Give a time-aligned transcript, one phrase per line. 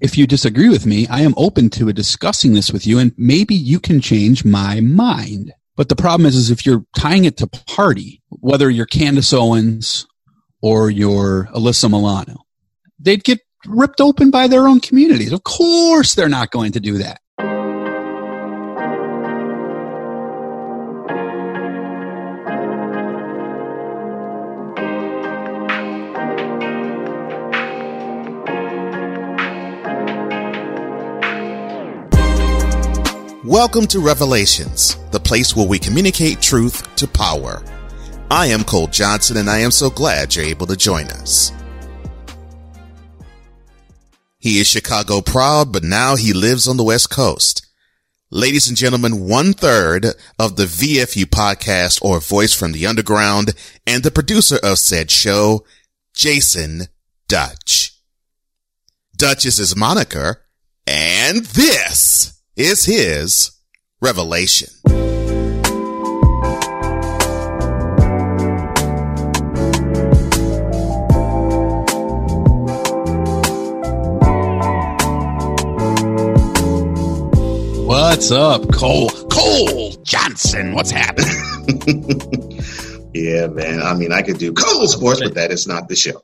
[0.00, 3.54] if you disagree with me, I am open to discussing this with you and maybe
[3.54, 5.52] you can change my mind.
[5.76, 10.06] But the problem is, is if you're tying it to party, whether you're Candace Owens
[10.62, 12.44] or you're Alyssa Milano,
[12.98, 15.32] they'd get ripped open by their own communities.
[15.32, 17.20] Of course, they're not going to do that.
[33.60, 37.62] Welcome to Revelations, the place where we communicate truth to power.
[38.30, 41.52] I am Cole Johnson and I am so glad you're able to join us.
[44.38, 47.66] He is Chicago proud, but now he lives on the West Coast.
[48.30, 50.06] Ladies and gentlemen, one third
[50.38, 53.52] of the VFU podcast or voice from the underground
[53.86, 55.66] and the producer of said show,
[56.14, 56.84] Jason
[57.28, 57.92] Dutch.
[59.14, 60.46] Dutch is his moniker
[60.86, 63.52] and this is his
[64.02, 64.68] revelation.
[77.86, 79.08] What's up, Cole?
[79.30, 82.60] Cole Johnson, what's happening?
[83.14, 83.82] yeah, man.
[83.82, 86.22] I mean, I could do Cole Sports, but that is not the show.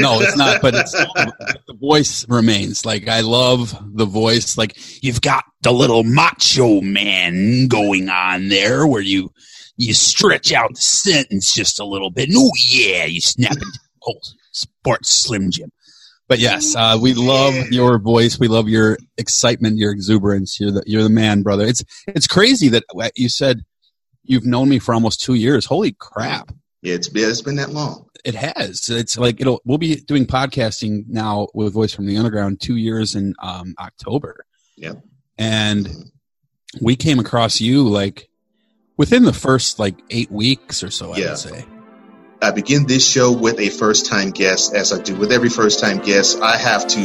[0.00, 2.84] no, it's not, but it's the voice remains.
[2.86, 4.56] Like I love the voice.
[4.56, 9.30] Like you've got the little macho man going on there where you
[9.76, 12.30] you stretch out the sentence just a little bit.
[12.34, 13.78] Oh yeah, you snap it.
[14.06, 14.14] Oh,
[14.52, 15.70] sports slim jim.
[16.28, 18.38] But yes, uh, we love your voice.
[18.38, 20.60] We love your excitement, your exuberance.
[20.60, 21.66] You're the you're the man, brother.
[21.66, 22.84] It's it's crazy that
[23.16, 23.62] you said
[24.24, 25.64] you've known me for almost two years.
[25.66, 26.52] Holy crap!
[26.82, 28.06] Yeah, it's been it's been that long.
[28.24, 28.88] It has.
[28.90, 29.60] It's like it'll.
[29.64, 34.44] We'll be doing podcasting now with Voice from the Underground two years in um, October.
[34.76, 34.94] Yeah.
[35.38, 35.88] And
[36.80, 38.28] we came across you like
[38.96, 41.12] within the first like eight weeks or so.
[41.14, 41.28] I Yeah.
[41.30, 41.64] would say.
[42.42, 45.80] I begin this show with a first time guest, as I do with every first
[45.80, 46.40] time guest.
[46.40, 47.00] I have to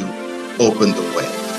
[0.60, 1.55] open the way.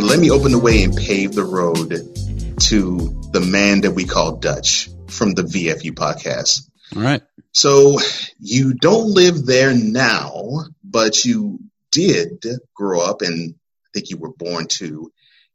[0.00, 4.06] So let me open the way and pave the road to the man that we
[4.06, 6.62] call Dutch from the VFU podcast.
[6.96, 7.20] All right.
[7.52, 7.98] So
[8.38, 11.58] you don't live there now, but you
[11.92, 15.12] did grow up and I think you were born to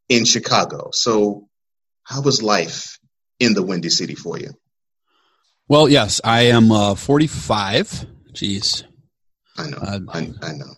[0.10, 0.92] in Chicago.
[0.94, 1.50] So
[2.04, 3.00] how was life
[3.40, 4.52] in the Windy City for you?
[5.68, 8.06] Well, yes, I am uh, 45.
[8.32, 8.84] Jeez,
[9.58, 9.78] I know.
[9.78, 10.76] Uh, I, I know.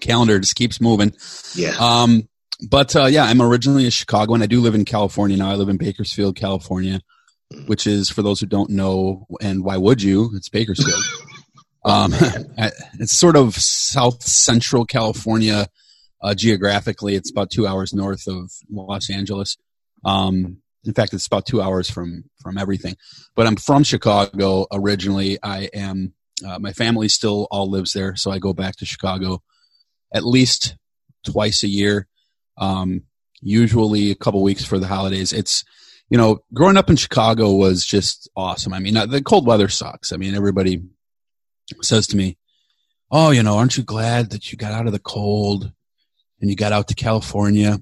[0.00, 1.14] calendar just keeps moving.
[1.54, 1.76] Yeah.
[1.78, 2.28] Um,
[2.68, 4.42] but uh, yeah, I'm originally a Chicagoan.
[4.42, 5.50] I do live in California now.
[5.50, 7.00] I live in Bakersfield, California,
[7.66, 10.30] which is for those who don't know, and why would you?
[10.34, 11.02] It's Bakersfield.
[11.84, 12.12] um,
[12.98, 15.66] it's sort of south central California
[16.22, 17.14] uh, geographically.
[17.14, 19.56] It's about two hours north of Los Angeles.
[20.04, 22.96] Um, in fact, it's about two hours from from everything.
[23.34, 25.38] But I'm from Chicago originally.
[25.42, 26.14] I am.
[26.44, 29.42] Uh, my family still all lives there, so I go back to Chicago
[30.12, 30.76] at least
[31.24, 32.08] twice a year.
[32.58, 33.02] Um,
[33.40, 35.32] usually a couple weeks for the holidays.
[35.32, 35.64] It's
[36.10, 38.74] you know, growing up in Chicago was just awesome.
[38.74, 40.12] I mean, uh, the cold weather sucks.
[40.12, 40.82] I mean, everybody
[41.80, 42.36] says to me,
[43.10, 45.72] "Oh, you know, aren't you glad that you got out of the cold
[46.40, 47.78] and you got out to California?"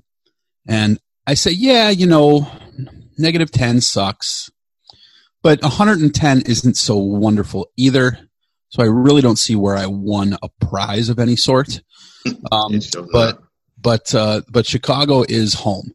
[0.68, 2.48] And I say, "Yeah, you know,
[3.20, 4.50] negative 10 sucks,
[5.42, 8.18] but 110 isn't so wonderful either.
[8.68, 11.82] So I really don't see where I won a prize of any sort.
[12.52, 12.78] Um,
[13.12, 13.38] but.
[13.80, 15.92] But uh, but Chicago is home.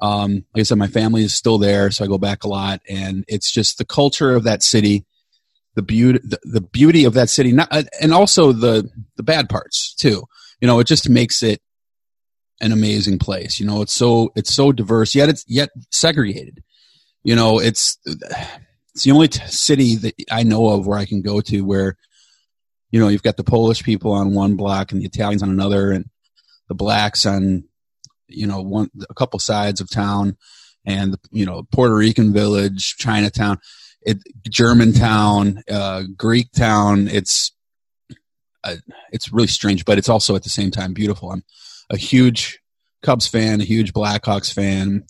[0.00, 2.80] Um, like I said, my family is still there, so I go back a lot,
[2.88, 5.04] and it's just the culture of that city,
[5.74, 9.48] the beauty, the, the beauty of that city, not, uh, and also the the bad
[9.48, 10.24] parts too.
[10.60, 11.60] You know, it just makes it
[12.60, 13.58] an amazing place.
[13.58, 16.62] You know, it's so it's so diverse, yet it's yet segregated.
[17.24, 21.22] You know, it's it's the only t- city that I know of where I can
[21.22, 21.96] go to where,
[22.90, 25.90] you know, you've got the Polish people on one block and the Italians on another,
[25.90, 26.06] and
[26.68, 27.64] the blacks on,
[28.28, 30.36] you know, one a couple sides of town,
[30.84, 33.58] and you know, Puerto Rican village, Chinatown,
[34.02, 34.18] it
[34.48, 37.08] Germantown, uh, Greek town.
[37.08, 37.52] It's
[38.64, 38.76] uh,
[39.12, 41.30] it's really strange, but it's also at the same time beautiful.
[41.30, 41.44] I'm
[41.90, 42.60] a huge
[43.02, 45.04] Cubs fan, a huge Blackhawks fan,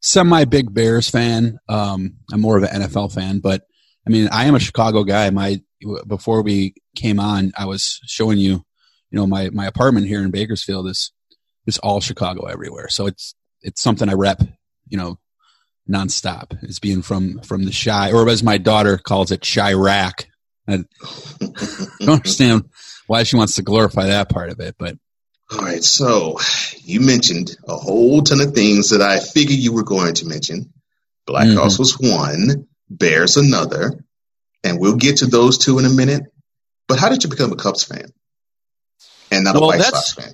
[0.00, 1.58] semi big Bears fan.
[1.68, 3.62] Um, I'm more of an NFL fan, but
[4.06, 5.30] I mean, I am a Chicago guy.
[5.30, 5.60] My
[6.06, 8.64] before we came on, I was showing you,
[9.14, 11.12] you know, my my apartment here in Bakersfield is
[11.68, 12.88] is all Chicago everywhere.
[12.88, 14.42] So it's it's something I rep,
[14.88, 15.20] you know,
[15.88, 16.58] nonstop.
[16.64, 20.24] It's being from from the Chi, or as my daughter calls it, Chiraq.
[20.66, 22.64] I don't understand
[23.06, 24.96] why she wants to glorify that part of it, but
[25.52, 25.84] all right.
[25.84, 26.40] So
[26.78, 30.72] you mentioned a whole ton of things that I figured you were going to mention.
[31.24, 31.78] Black mm-hmm.
[31.78, 33.92] Was one, Bears another,
[34.64, 36.24] and we'll get to those two in a minute.
[36.88, 38.10] But how did you become a Cubs fan
[39.30, 40.32] and not well, a White Sox fan?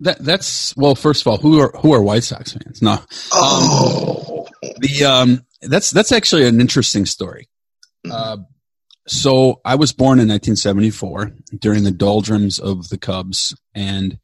[0.00, 0.94] That that's well.
[0.94, 2.82] First of all, who are who are White Sox fans?
[2.82, 2.98] No.
[3.32, 4.46] Oh.
[4.62, 7.48] Um, the um that's that's actually an interesting story.
[8.06, 8.12] Mm-hmm.
[8.12, 8.36] Uh,
[9.08, 14.18] so I was born in 1974 during the doldrums of the Cubs and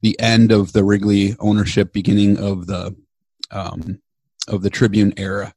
[0.00, 2.96] the end of the Wrigley ownership, beginning of the
[3.50, 4.00] um,
[4.46, 5.54] of the Tribune era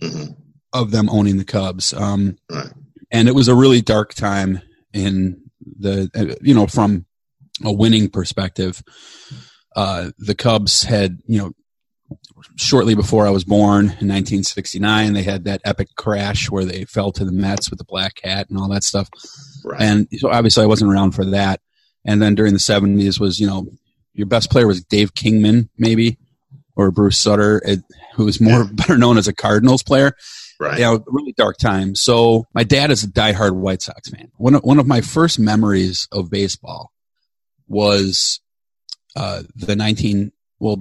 [0.00, 0.32] mm-hmm.
[0.72, 1.92] of them owning the Cubs.
[1.92, 2.72] Um, right.
[3.10, 4.60] And it was a really dark time
[4.92, 7.06] in the uh, you know from
[7.64, 8.82] a winning perspective.
[9.76, 11.52] Uh, the Cubs had you know
[12.56, 17.12] shortly before I was born in 1969, they had that epic crash where they fell
[17.12, 19.08] to the Mets with the black cat and all that stuff.
[19.64, 19.80] Right.
[19.80, 21.60] And so obviously I wasn't around for that.
[22.04, 23.66] And then during the 70s was, you know,
[24.14, 26.18] your best player was Dave Kingman, maybe,
[26.76, 27.60] or Bruce Sutter,
[28.14, 28.70] who was more yeah.
[28.72, 30.12] better known as a Cardinals player.
[30.60, 30.80] Right.
[30.80, 31.94] Yeah, really dark time.
[31.94, 34.30] So my dad is a diehard White Sox fan.
[34.36, 36.90] One of, one of my first memories of baseball
[37.68, 38.40] was
[39.16, 40.80] uh, the 19 well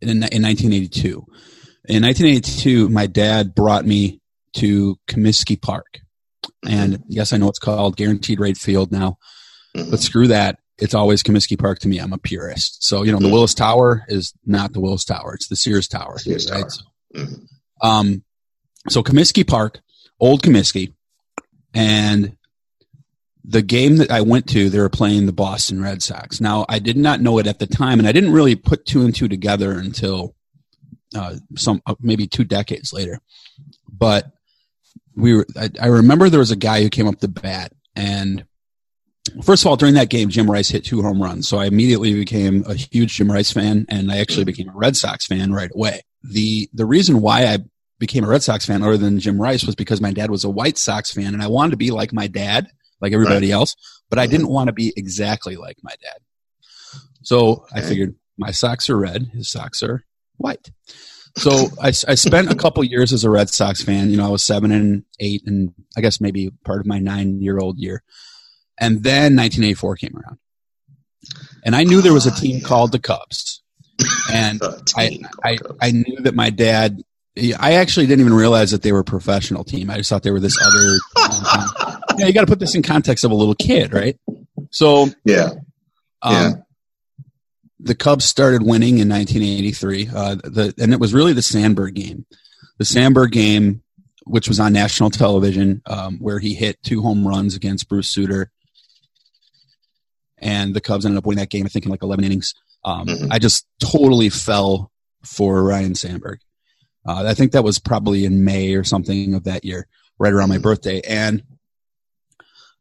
[0.00, 1.08] in, in 1982.
[1.88, 4.20] In 1982, my dad brought me
[4.54, 6.00] to Comiskey Park.
[6.66, 9.18] And yes, I know it's called Guaranteed Rate Field now,
[9.76, 9.90] mm-hmm.
[9.90, 10.58] but screw that.
[10.78, 11.98] It's always Comiskey Park to me.
[11.98, 12.84] I'm a purist.
[12.84, 13.32] So, you know, the mm-hmm.
[13.32, 15.34] Willis Tower is not the Willis Tower.
[15.34, 16.18] It's the Sears Tower.
[16.18, 16.60] Sears right?
[16.60, 16.70] Tower.
[16.70, 16.84] So,
[17.14, 17.86] mm-hmm.
[17.86, 18.24] um,
[18.88, 19.80] so Comiskey Park,
[20.20, 20.92] old Comiskey,
[21.72, 22.35] and
[23.48, 26.40] the game that I went to, they were playing the Boston Red Sox.
[26.40, 29.02] Now, I did not know it at the time, and I didn't really put two
[29.02, 30.34] and two together until
[31.14, 33.20] uh, some uh, maybe two decades later.
[33.88, 34.26] But
[35.14, 35.46] we were.
[35.56, 38.44] I, I, remember there was a guy who came up to bat, and
[39.44, 42.14] first of all, during that game, Jim Rice hit two home runs, so I immediately
[42.14, 45.70] became a huge Jim Rice fan, and I actually became a Red Sox fan right
[45.72, 46.02] away.
[46.24, 47.58] the The reason why I
[48.00, 50.50] became a Red Sox fan, other than Jim Rice, was because my dad was a
[50.50, 52.66] White Sox fan, and I wanted to be like my dad
[53.00, 53.54] like everybody right.
[53.54, 53.76] else,
[54.08, 56.20] but I didn't want to be exactly like my dad.
[57.22, 57.64] So okay.
[57.74, 60.04] I figured my socks are red, his socks are
[60.36, 60.70] white.
[61.36, 64.10] So I, I spent a couple years as a Red Sox fan.
[64.10, 67.42] You know, I was seven and eight, and I guess maybe part of my nine
[67.42, 68.02] year old year.
[68.78, 70.38] And then 1984 came around,
[71.64, 73.62] and I knew there was a team called the Cubs,
[74.32, 74.60] and
[74.96, 77.02] I, I I knew that my dad.
[77.58, 79.90] I actually didn't even realize that they were a professional team.
[79.90, 81.84] I just thought they were this other.
[82.18, 84.18] yeah, you got to put this in context of a little kid, right?
[84.70, 85.50] So yeah,
[86.22, 86.52] um, yeah.
[87.78, 92.26] The Cubs started winning in 1983, uh, the, and it was really the Sandberg game.
[92.78, 93.82] The Sandberg game,
[94.24, 98.50] which was on national television, um, where he hit two home runs against Bruce Sutter,
[100.38, 101.66] and the Cubs ended up winning that game.
[101.66, 102.54] I think in like 11 innings.
[102.84, 103.32] Um, mm-hmm.
[103.32, 104.90] I just totally fell
[105.24, 106.40] for Ryne Sandberg.
[107.06, 109.86] Uh, I think that was probably in May or something of that year,
[110.18, 110.62] right around my mm-hmm.
[110.62, 111.42] birthday, and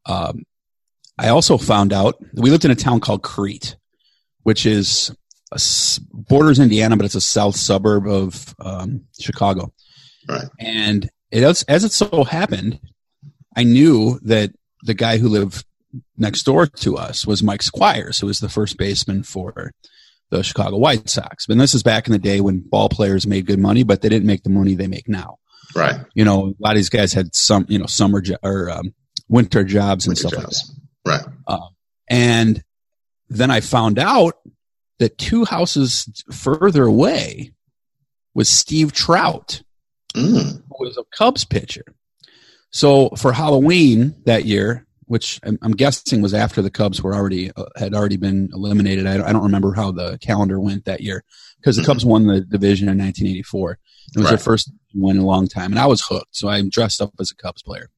[0.06, 0.44] um,
[1.18, 3.78] I also found out we lived in a town called Crete,
[4.44, 5.16] which is
[5.52, 5.60] a,
[6.12, 9.72] borders Indiana, but it's a south suburb of um, Chicago.
[10.28, 10.48] Right.
[10.60, 12.80] And it as, as it so happened,
[13.56, 14.52] I knew that
[14.84, 15.64] the guy who lived
[16.18, 19.72] next door to us was Mike Squires, who was the first baseman for
[20.30, 21.48] the Chicago White Sox.
[21.48, 24.10] And this is back in the day when ball players made good money, but they
[24.10, 25.38] didn't make the money they make now.
[25.76, 26.02] Right.
[26.14, 28.94] You know, a lot of these guys had some, you know, summer jo- or um,
[29.28, 30.74] winter jobs and winter stuff jobs.
[31.06, 31.28] like that.
[31.28, 31.36] Right.
[31.48, 31.68] Uh,
[32.10, 32.64] and
[33.30, 34.36] then I found out
[35.00, 37.52] that two houses further away
[38.34, 39.62] was Steve Trout,
[40.16, 40.62] mm.
[40.70, 41.86] who was a Cubs pitcher.
[42.72, 47.52] So for Halloween that year, which I'm, I'm guessing was after the Cubs were already
[47.56, 49.06] uh, had already been eliminated.
[49.06, 51.24] I don't, I don't, remember how the calendar went that year
[51.58, 51.92] because the mm-hmm.
[51.92, 53.72] Cubs won the division in 1984.
[53.72, 53.78] It
[54.18, 54.30] was right.
[54.32, 56.36] their first win in a long time, and I was hooked.
[56.36, 57.90] So I dressed up as a Cubs player.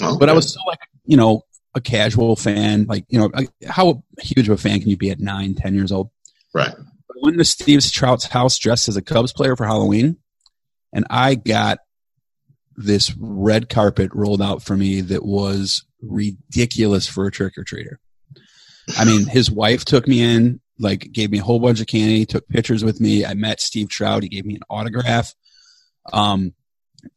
[0.00, 0.16] Okay.
[0.18, 1.42] But I was still like, you know,
[1.74, 2.86] a casual fan.
[2.88, 3.30] Like, you know,
[3.66, 6.10] how huge of a fan can you be at nine, ten years old?
[6.54, 6.74] Right.
[6.74, 10.18] But went to Steve Trout's house dressed as a Cubs player for Halloween,
[10.92, 11.78] and I got
[12.76, 17.96] this red carpet rolled out for me that was ridiculous for a trick or treater.
[18.98, 22.26] I mean, his wife took me in, like, gave me a whole bunch of candy,
[22.26, 23.24] took pictures with me.
[23.24, 24.22] I met Steve Trout.
[24.22, 25.32] He gave me an autograph.
[26.12, 26.54] Um,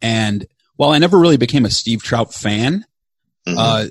[0.02, 2.86] and while I never really became a Steve Trout fan,
[3.48, 3.58] mm-hmm.
[3.58, 3.86] uh,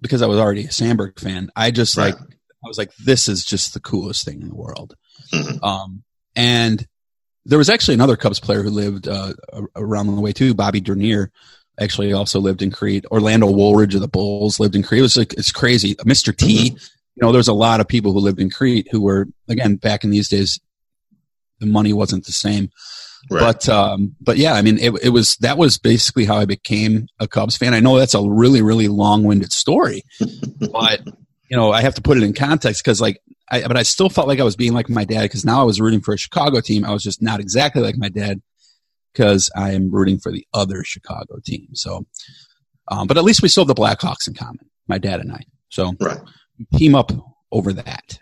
[0.00, 2.14] because I was already a Sandberg fan, I just right.
[2.14, 4.94] like I was like, this is just the coolest thing in the world.
[5.32, 5.62] Mhm.
[5.62, 6.02] Um,
[6.34, 6.86] and
[7.44, 9.32] there was actually another Cubs player who lived uh,
[9.74, 10.54] around the way too.
[10.54, 11.30] Bobby Dernier
[11.80, 13.06] actually also lived in Crete.
[13.10, 14.98] Orlando Woolridge of the Bulls lived in Crete.
[14.98, 15.94] It was like it's crazy.
[15.96, 16.36] Mr.
[16.36, 16.76] T.
[17.14, 20.04] You know, there's a lot of people who lived in Crete who were again back
[20.04, 20.60] in these days.
[21.58, 22.70] The money wasn't the same,
[23.30, 23.40] Right.
[23.40, 27.08] but um, but yeah, I mean, it, it was that was basically how I became
[27.18, 27.74] a Cubs fan.
[27.74, 30.02] I know that's a really really long winded story,
[30.72, 31.00] but
[31.50, 33.20] you know, I have to put it in context because like
[33.50, 35.64] I, but I still felt like I was being like my dad because now I
[35.64, 36.84] was rooting for a Chicago team.
[36.84, 38.40] I was just not exactly like my dad
[39.12, 41.68] because I am rooting for the other Chicago team.
[41.74, 42.06] So,
[42.88, 45.42] um, but at least we still have the Blackhawks in common, my dad and I.
[45.70, 46.20] So right.
[46.74, 47.10] team up
[47.50, 48.18] over that.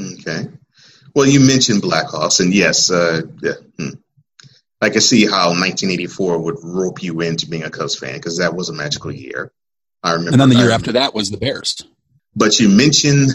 [0.00, 0.48] Okay.
[1.14, 3.90] Well, you mentioned Blackhawks, and yes, uh, yeah, hmm.
[4.82, 8.54] I can see how 1984 would rope you into being a Cubs fan because that
[8.54, 9.52] was a magical year.
[10.02, 10.32] I remember.
[10.32, 11.84] And then the year after that was the Bears.
[12.34, 13.30] But you mentioned,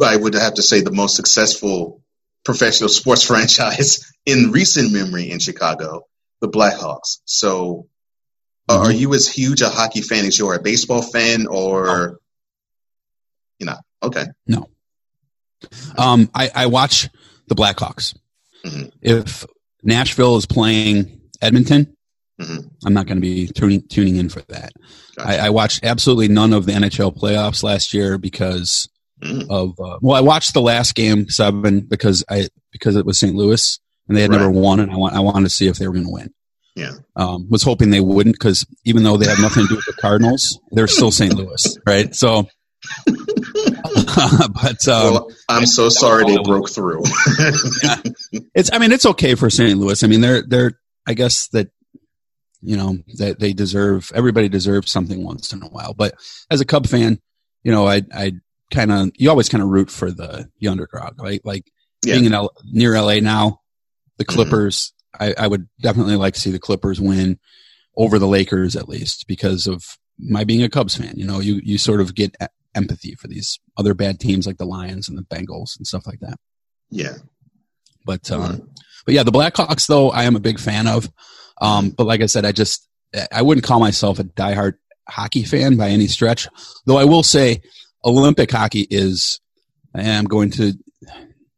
[0.00, 2.02] I would have to say, the most successful
[2.44, 6.02] professional sports franchise in recent memory in Chicago,
[6.40, 7.18] the Blackhawks.
[7.24, 7.88] So,
[8.68, 8.84] uh, Mhm.
[8.84, 12.20] are you as huge a hockey fan as you are a baseball fan, or
[13.58, 13.80] you're not?
[14.04, 14.26] Okay.
[14.46, 14.68] No.
[15.98, 17.08] Um, I, I watch
[17.48, 18.14] the Blackhawks.
[18.64, 18.92] Mhm.
[19.02, 19.44] If
[19.82, 21.94] Nashville is playing Edmonton,
[22.40, 22.70] Mhm.
[22.86, 24.72] I'm not going to be tuning tuning in for that.
[25.16, 25.28] Gotcha.
[25.28, 28.88] I, I watched absolutely none of the NHL playoffs last year because
[29.22, 29.50] Mm.
[29.50, 33.34] of uh, well, I watched the last game seven because I because it was St.
[33.36, 35.86] Louis and they had never won, and I want I wanted to see if they
[35.86, 36.30] were going to win.
[36.74, 36.92] Yeah.
[37.16, 39.92] Um, was hoping they wouldn't because even though they have nothing to do with the
[40.00, 41.34] Cardinals, they're still St.
[41.34, 42.14] Louis, right?
[42.14, 42.48] So,
[44.54, 47.02] but um, well, I'm so sorry they broke through.
[48.54, 49.78] it's I mean it's okay for St.
[49.78, 50.02] Louis.
[50.02, 50.72] I mean they're they're
[51.06, 51.68] I guess that
[52.62, 55.94] you know that they deserve everybody deserves something once in a while.
[55.94, 56.14] But
[56.50, 57.20] as a Cub fan,
[57.62, 58.32] you know I I
[58.72, 61.40] kind of you always kind of root for the the underdog, right?
[61.44, 61.64] Like
[62.04, 62.14] Yeah.
[62.14, 63.60] being in L, near LA now,
[64.18, 64.28] the Mhm.
[64.34, 64.92] Clippers.
[65.18, 67.38] I, I would definitely like to see the Clippers win
[67.96, 69.82] over the Lakers at least because of
[70.18, 71.14] my being a Cubs fan.
[71.16, 72.36] You know, you you sort of get
[72.74, 76.20] empathy for these other bad teams like the Lions and the Bengals and stuff like
[76.20, 76.38] that.
[76.90, 77.14] yeah.
[78.06, 78.70] But um,
[79.04, 81.10] but yeah, the Blackhawks though I am a big fan of.
[81.60, 82.88] Um, but like I said, I just
[83.30, 84.74] I wouldn't call myself a diehard
[85.06, 86.48] hockey fan by any stretch.
[86.86, 87.60] Though I will say,
[88.04, 89.40] Olympic hockey is.
[89.94, 90.72] I'm going to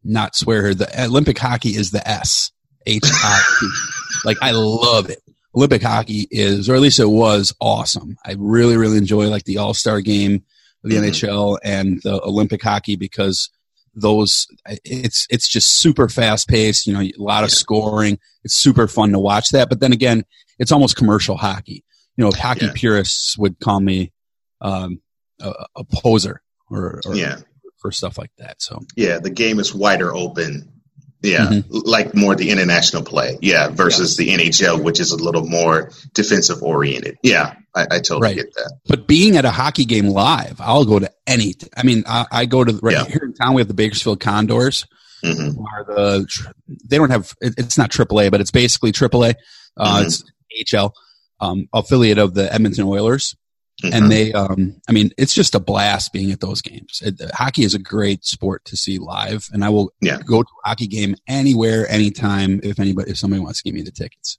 [0.03, 0.75] not swear here.
[0.75, 2.51] The Olympic hockey is the S
[2.87, 3.69] H I P.
[4.25, 5.19] Like I love it.
[5.55, 8.17] Olympic hockey is, or at least it was, awesome.
[8.25, 10.45] I really, really enjoy like the All Star game
[10.83, 11.09] the Mhm.
[11.09, 13.51] NHL and the Olympic hockey because
[13.95, 14.47] those
[14.85, 16.87] it's it's just super fast paced.
[16.87, 17.55] You know, a lot of Yeah.
[17.57, 18.19] scoring.
[18.45, 19.69] It's super fun to watch that.
[19.69, 20.25] But then again,
[20.59, 21.85] it's almost commercial hockey.
[22.17, 22.73] You know, hockey Yeah.
[22.75, 24.13] purists would call me
[24.61, 25.01] um,
[25.41, 27.41] a, a poser or, or Yeah.
[27.81, 28.63] for stuff like that.
[28.63, 29.19] So Yeah.
[29.19, 30.69] The game is wider open.
[31.23, 31.47] Yeah.
[31.47, 31.65] Mhm.
[31.71, 33.39] Like more the international play.
[33.41, 33.69] Yeah.
[33.69, 37.17] Versus the NHL, which is a little more defensive oriented.
[37.23, 37.55] Yeah.
[37.75, 38.37] I, I totally Right.
[38.37, 38.79] get that.
[38.87, 41.55] But being at a hockey game live, I'll go to any.
[41.77, 43.05] I mean, I, I go to right Yeah.
[43.07, 43.55] here in town.
[43.55, 44.85] We have the Bakersfield Condors.
[45.25, 46.27] hmm Are the
[46.89, 49.35] they don't have it, it's not AAA, but it's basically AAA.
[49.77, 50.05] Uh, Mhm.
[50.07, 50.25] It's
[50.75, 50.93] HL
[51.41, 53.37] um, affiliate of the Edmonton Oilers,
[53.83, 53.95] Mm-hmm.
[53.95, 54.33] and they.
[54.33, 57.01] Um, I mean, it's just a blast being at those games.
[57.05, 60.19] It, hockey is a great sport to see live, and I will Yeah.
[60.25, 63.83] go to a hockey game anywhere, anytime if anybody if somebody wants to give me
[63.83, 64.39] the tickets.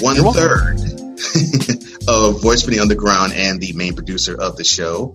[0.00, 0.78] one third
[2.08, 5.14] of Voice for the Underground and the main producer of the show,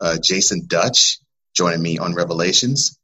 [0.00, 1.18] uh, Jason Dutch,
[1.54, 2.98] joining me on Revelations.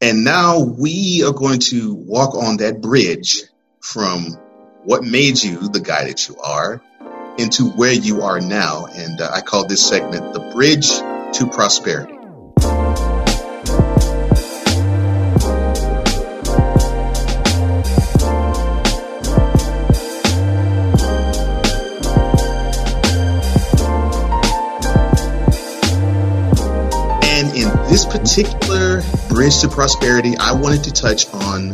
[0.00, 3.42] And now we are going to walk on that bridge
[3.80, 4.38] from
[4.84, 6.82] what made you the guy that you are
[7.38, 8.86] into where you are now.
[8.86, 10.88] And uh, I call this segment The Bridge
[11.38, 12.13] to Prosperity.
[29.34, 31.70] Bridge to prosperity, I wanted to touch on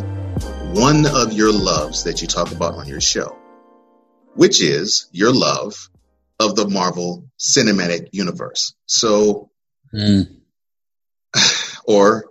[0.75, 3.37] one of your loves that you talk about on your show,
[4.35, 5.91] which is your love
[6.39, 8.75] of the Marvel Cinematic Universe.
[8.87, 9.51] So,
[9.93, 10.37] Mm.
[11.85, 12.25] or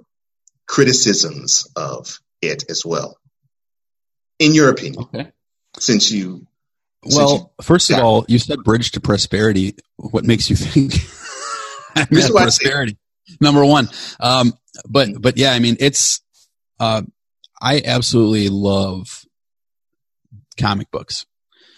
[0.66, 3.18] criticisms of it as well.
[4.40, 5.32] In your opinion, Okay.
[5.78, 6.48] since you,
[7.04, 9.76] since you Well, first of all, you said bridge to prosperity.
[9.98, 10.94] What makes you think
[11.96, 12.98] I'm This at is why I say- prosperity?
[13.42, 13.90] Number one.
[14.20, 14.54] Um,
[14.88, 16.22] but but yeah, I mean it's
[16.80, 17.02] uh,
[17.62, 19.26] I absolutely love
[20.58, 21.26] comic books.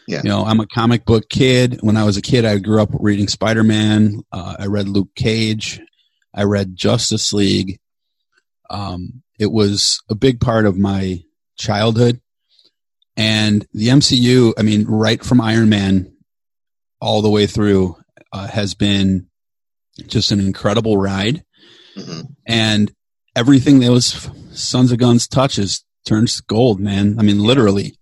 [0.08, 0.22] Yeah.
[0.24, 1.80] You know, I'm a comic book kid.
[1.82, 4.22] When I was a kid, I grew up reading Spider Man.
[4.32, 5.80] Uh, I read Luke Cage.
[6.34, 7.80] I read Justice League.
[8.70, 11.22] Um, it was a big part of my
[11.58, 12.22] childhood.
[13.18, 16.14] And the MCU, I mean, right from Iron Man
[17.00, 17.98] all the way through,
[18.34, 19.28] uh, has been
[20.08, 21.44] just an incredible ride.
[21.96, 22.92] hmm And
[23.36, 27.18] everything that was Sons of Guns touches turns gold, man.
[27.20, 27.96] I mean, literally.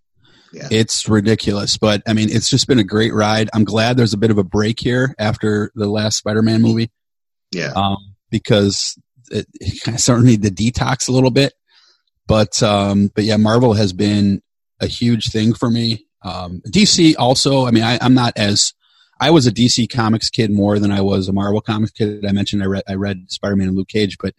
[0.51, 0.67] Yeah.
[0.72, 3.50] It's ridiculous, but I mean, it's just been a great ride.
[3.53, 6.89] I'm glad there's a bit of a break here after the last Spider-Man movie,
[7.51, 7.72] Yeah.
[7.75, 8.98] um, because
[9.29, 11.53] it, it kind of started need to detox a little bit.
[12.27, 14.41] But um, but yeah, Marvel has been
[14.79, 16.08] a huge thing for me.
[16.24, 17.67] Um, DC also.
[17.67, 18.74] I mean, I, I'm not as
[19.19, 22.25] I was a DC Comics kid more than I was a Marvel Comics kid.
[22.25, 24.33] I mentioned I read I read Spider-Man and Luke Cage, but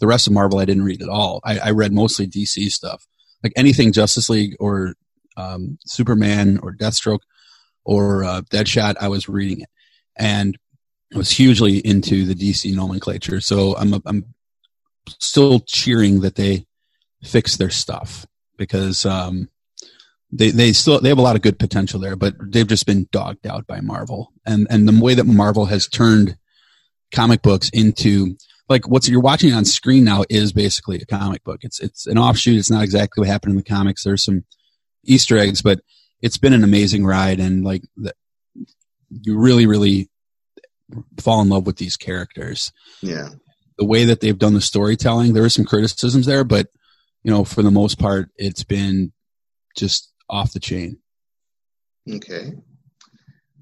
[0.00, 1.40] the rest of Marvel I didn't read at all.
[1.44, 3.06] I, I read mostly DC stuff,
[3.42, 4.94] like anything Justice League or
[5.36, 7.20] um, Superman or Deathstroke
[7.84, 8.96] or uh, Deadshot.
[9.00, 9.68] I was reading it,
[10.16, 10.58] and
[11.14, 13.40] I was hugely into the DC nomenclature.
[13.40, 14.34] So I'm I'm
[15.20, 16.66] still cheering that they
[17.22, 19.48] fix their stuff because um,
[20.32, 23.06] they they still they have a lot of good potential there, but they've just been
[23.12, 26.36] dogged out by Marvel, and and the way that Marvel has turned
[27.12, 28.36] comic books into
[28.68, 31.60] like what you're watching on screen now is basically a comic book.
[31.62, 32.58] It's it's an offshoot.
[32.58, 34.04] It's not exactly what happened in the comics.
[34.04, 34.44] There's some
[35.04, 35.80] Easter eggs, but
[36.22, 38.14] it's been an amazing ride, and like the,
[39.10, 40.08] you really really
[41.20, 42.72] fall in love with these characters.
[43.02, 43.28] Yeah.
[43.78, 46.68] The way that they've done the storytelling, there are some criticisms there, but
[47.22, 49.12] you know, for the most part, it's been
[49.76, 50.98] just off the chain.
[52.10, 52.54] Okay.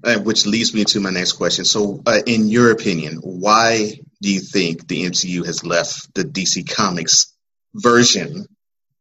[0.03, 1.63] Uh, which leads me to my next question.
[1.63, 6.73] So, uh, in your opinion, why do you think the MCU has left the DC
[6.73, 7.31] Comics
[7.75, 8.47] version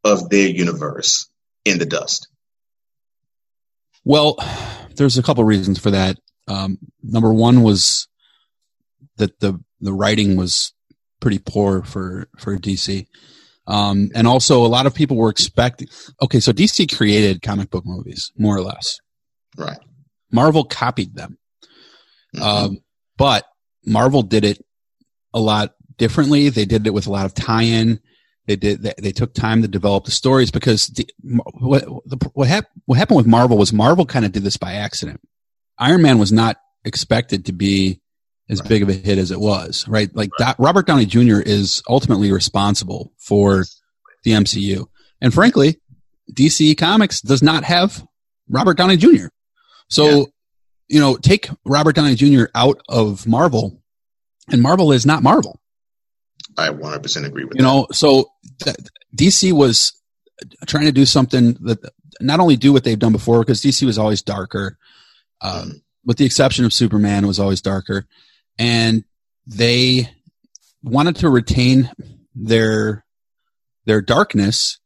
[0.05, 1.31] of their universe
[1.65, 2.29] in the dust?
[4.04, 4.37] Well,
[4.97, 6.19] there's a couple reasons for that.
[6.49, 8.09] Um, number one was
[9.17, 10.75] that the the writing was
[11.21, 13.06] pretty poor for for DC,
[13.71, 15.89] um, and also a lot of people were expecting.
[16.21, 18.99] Okay, so DC created comic book movies more or less.
[19.56, 19.78] Right.
[20.33, 21.39] Marvel copied them,
[22.37, 22.43] Mhm.
[22.43, 22.78] um,
[23.17, 23.45] but
[23.85, 24.65] Marvel did it
[25.35, 26.49] a lot differently.
[26.49, 28.00] They did it with a lot of tie-in.
[28.47, 28.83] They did.
[28.83, 32.99] They, they took time to develop the stories because the, what the, what, hap- what
[32.99, 35.21] happened with Marvel was Marvel kind of did this by accident.
[35.78, 38.00] Iron Man was not expected to be
[38.50, 38.69] as Right.
[38.69, 40.15] big of a hit as it was, right?
[40.15, 41.41] Like that, Robert Downey Jr.
[41.41, 43.65] is ultimately responsible for
[44.25, 44.86] the MCU,
[45.23, 45.80] and frankly,
[46.32, 48.04] DC Comics does not have
[48.49, 49.28] Robert Downey Jr.
[49.89, 50.25] So, Yeah.
[50.89, 52.45] you know, take Robert Downey Jr.
[52.54, 53.80] out of Marvel,
[54.49, 55.60] and Marvel is not Marvel.
[56.58, 58.30] I 100% agree with You You know, so
[58.63, 58.76] th-
[59.17, 59.93] DC was
[60.67, 61.78] trying to do something that
[62.21, 64.76] not only do what they've done before, because DC was always darker,
[65.43, 65.49] that.
[65.63, 68.06] um, with the exception of Superman, it was always darker,
[68.58, 69.04] and
[69.47, 70.08] they
[70.82, 71.91] wanted to retain
[72.34, 73.04] their
[73.86, 74.78] their darkness,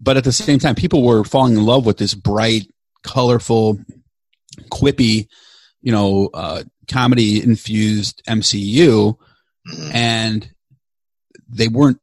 [0.00, 2.70] but at the same time, people were falling in love with this bright,
[3.02, 3.78] colorful,
[4.70, 5.26] quippy,
[5.82, 9.16] you know, uh, comedy infused MCU
[9.68, 9.94] Mhm.
[9.94, 10.50] and
[11.48, 11.98] they weren't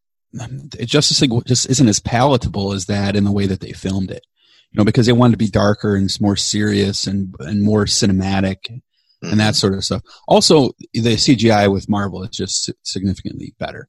[0.86, 4.24] Justice League just isn't as palatable as that in the way that they filmed it.
[4.72, 8.82] You know, because they wanted to be darker and more serious and and more cinematic
[9.22, 10.02] and that sort of stuff.
[10.28, 13.88] Also, the CGI with Marvel is just significantly better.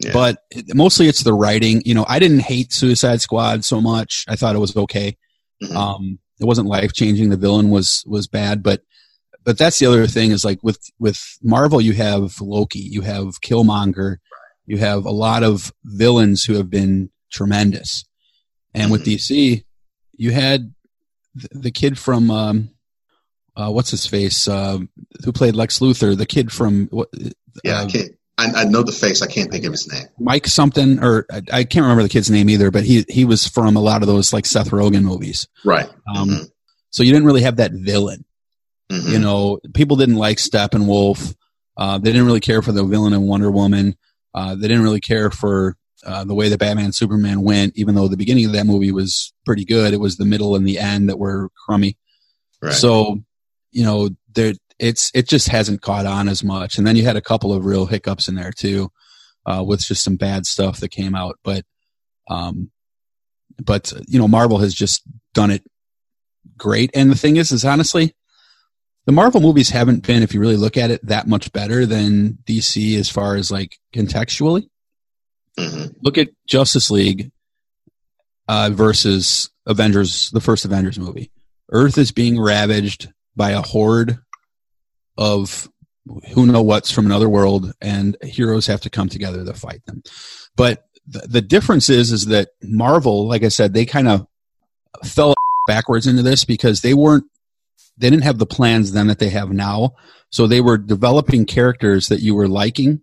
[0.00, 0.12] Yeah.
[0.12, 0.38] But
[0.74, 1.82] mostly it's the writing.
[1.84, 4.24] You know, I didn't hate Suicide Squad so much.
[4.28, 5.16] I thought it was okay.
[5.62, 5.74] Mhm.
[5.74, 7.30] Um, it wasn't life changing.
[7.30, 8.82] The villain was was bad, but
[9.44, 13.40] but that's the other thing is like with with Marvel, you have Loki, you have
[13.40, 14.18] Killmonger,
[14.66, 18.04] you have a lot of villains who have been tremendous,
[18.74, 19.16] and with Mhm.
[19.16, 19.64] DC,
[20.16, 20.74] you had
[21.34, 22.70] the, the kid from um,
[23.58, 24.78] uh, what's his face uh,
[25.24, 27.08] who played Lex Luthor, the kid from what
[27.64, 28.10] yeah, I uh, can't.
[28.38, 29.20] I, I know the face.
[29.20, 30.06] I can't think of his name.
[30.20, 33.48] Mike something or I, I can't remember the kid's name either, but he he was
[33.48, 35.48] from a lot of those like Seth Rogen movies.
[35.64, 35.88] Right.
[36.14, 36.50] Um, Mhm.
[36.90, 38.24] So you didn't really have that villain.
[38.90, 39.10] Mhm.
[39.10, 41.34] You know, people didn't like Steppenwolf.
[41.76, 43.96] Uh, they didn't really care for the villain in Wonder Woman.
[44.34, 48.08] Uh, they didn't really care for uh, the way that Batman Superman went, even though
[48.08, 49.92] the beginning of that movie was pretty good.
[49.92, 51.98] It was the middle and the end that were crummy.
[52.62, 52.72] Right.
[52.72, 53.22] So,
[53.70, 56.78] you know, there it's it just hasn't caught on as much.
[56.78, 58.90] And then you had a couple of real hiccups in there too,
[59.46, 61.38] uh, with just some bad stuff that came out.
[61.42, 61.64] But,
[62.28, 62.70] um,
[63.62, 65.02] but you know, Marvel has just
[65.34, 65.64] done it
[66.56, 66.90] great.
[66.94, 68.14] And the thing is, is honestly,
[69.06, 72.38] the Marvel movies haven't been, if you really look at it, that much better than
[72.44, 74.68] DC as far as like contextually.
[75.58, 75.94] Mhm.
[76.02, 77.32] Look at Justice League
[78.46, 81.32] uh, versus Avengers, the first Avengers movie.
[81.70, 84.18] Earth is being ravaged by a horde
[85.16, 85.68] of
[86.34, 90.02] who know what's from another world, and heroes have to come together to fight them.
[90.56, 94.26] But the, the difference is, is that Marvel, like I said, they kind of
[95.04, 95.34] fell
[95.66, 97.24] backwards into this because they weren't,
[97.96, 99.94] they didn't have the plans then that they have now.
[100.30, 103.02] So they were developing characters that you were liking,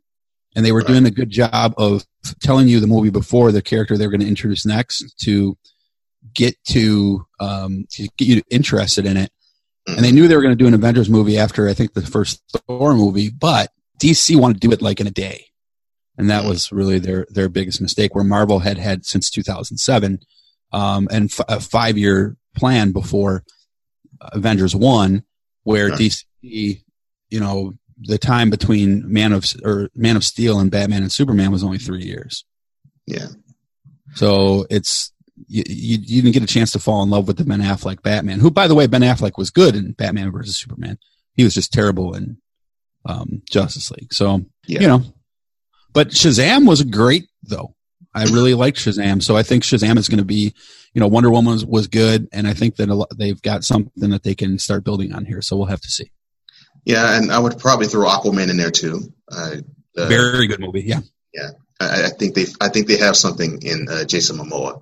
[0.56, 0.88] and they were Right.
[0.88, 2.06] doing a good job of
[2.42, 5.58] telling you the movie before the character they were going to introduce next to
[6.34, 9.32] get to um, to get you interested in it.
[9.88, 12.02] And they knew they were going to do an Avengers movie after I think the
[12.02, 15.46] first Thor movie, but DC wanted to do it like in a day,
[16.18, 16.50] and that Mhm.
[16.50, 18.16] was really their their biggest mistake.
[18.16, 20.20] Where Marvel had had since 2007,
[20.72, 23.44] um, and f- a five year plan before
[24.22, 25.24] Avengers one,
[25.64, 25.90] where.
[25.92, 26.24] DC,
[27.30, 31.52] you know, the time between Man of or Man of Steel and Batman and Superman
[31.52, 32.44] was only three years.
[33.08, 33.28] Yeah.
[34.16, 35.12] So it's
[35.48, 38.02] you, you, you didn't get a chance to fall in love with the Ben Affleck
[38.02, 40.98] Batman, who, by the way, Ben Affleck was good in Batman versus Superman.
[41.36, 42.38] He was just terrible in
[43.06, 44.14] um, Justice League.
[44.14, 44.82] So Yeah.
[44.82, 45.04] you know,
[45.94, 47.76] but Shazam was great though.
[48.14, 50.54] I really liked Shazam, so I think Shazam is going to be,
[50.94, 53.66] you know, Wonder Woman was, was good, and I think that a lot, they've got
[53.66, 55.42] something that they can start building on here.
[55.42, 56.12] So we'll have to see.
[56.86, 59.14] Yeah, and I would probably throw Aquaman in there too.
[59.30, 59.58] Uh,
[59.98, 60.84] uh, Very good movie.
[60.84, 61.02] Yeah.
[61.82, 64.82] I, I think they I think they have something in uh, Jason Momoa.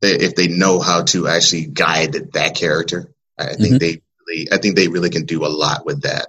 [0.00, 3.80] They, if they know how to actually guide that character, I think Mhm.
[3.80, 6.28] they really, I think they really can do a lot with that.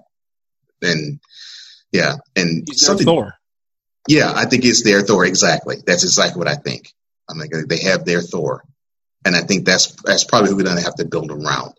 [0.82, 1.20] And
[1.92, 3.06] yeah, and He's something.
[3.06, 3.34] Thor.
[4.08, 5.26] Yeah, I think it's their Thor.
[5.26, 5.78] Exactly.
[5.86, 6.94] That's exactly what I think.
[7.30, 8.64] I'm like they have their Thor,
[9.24, 11.74] and I think that's that's probably who we're gonna have to build around.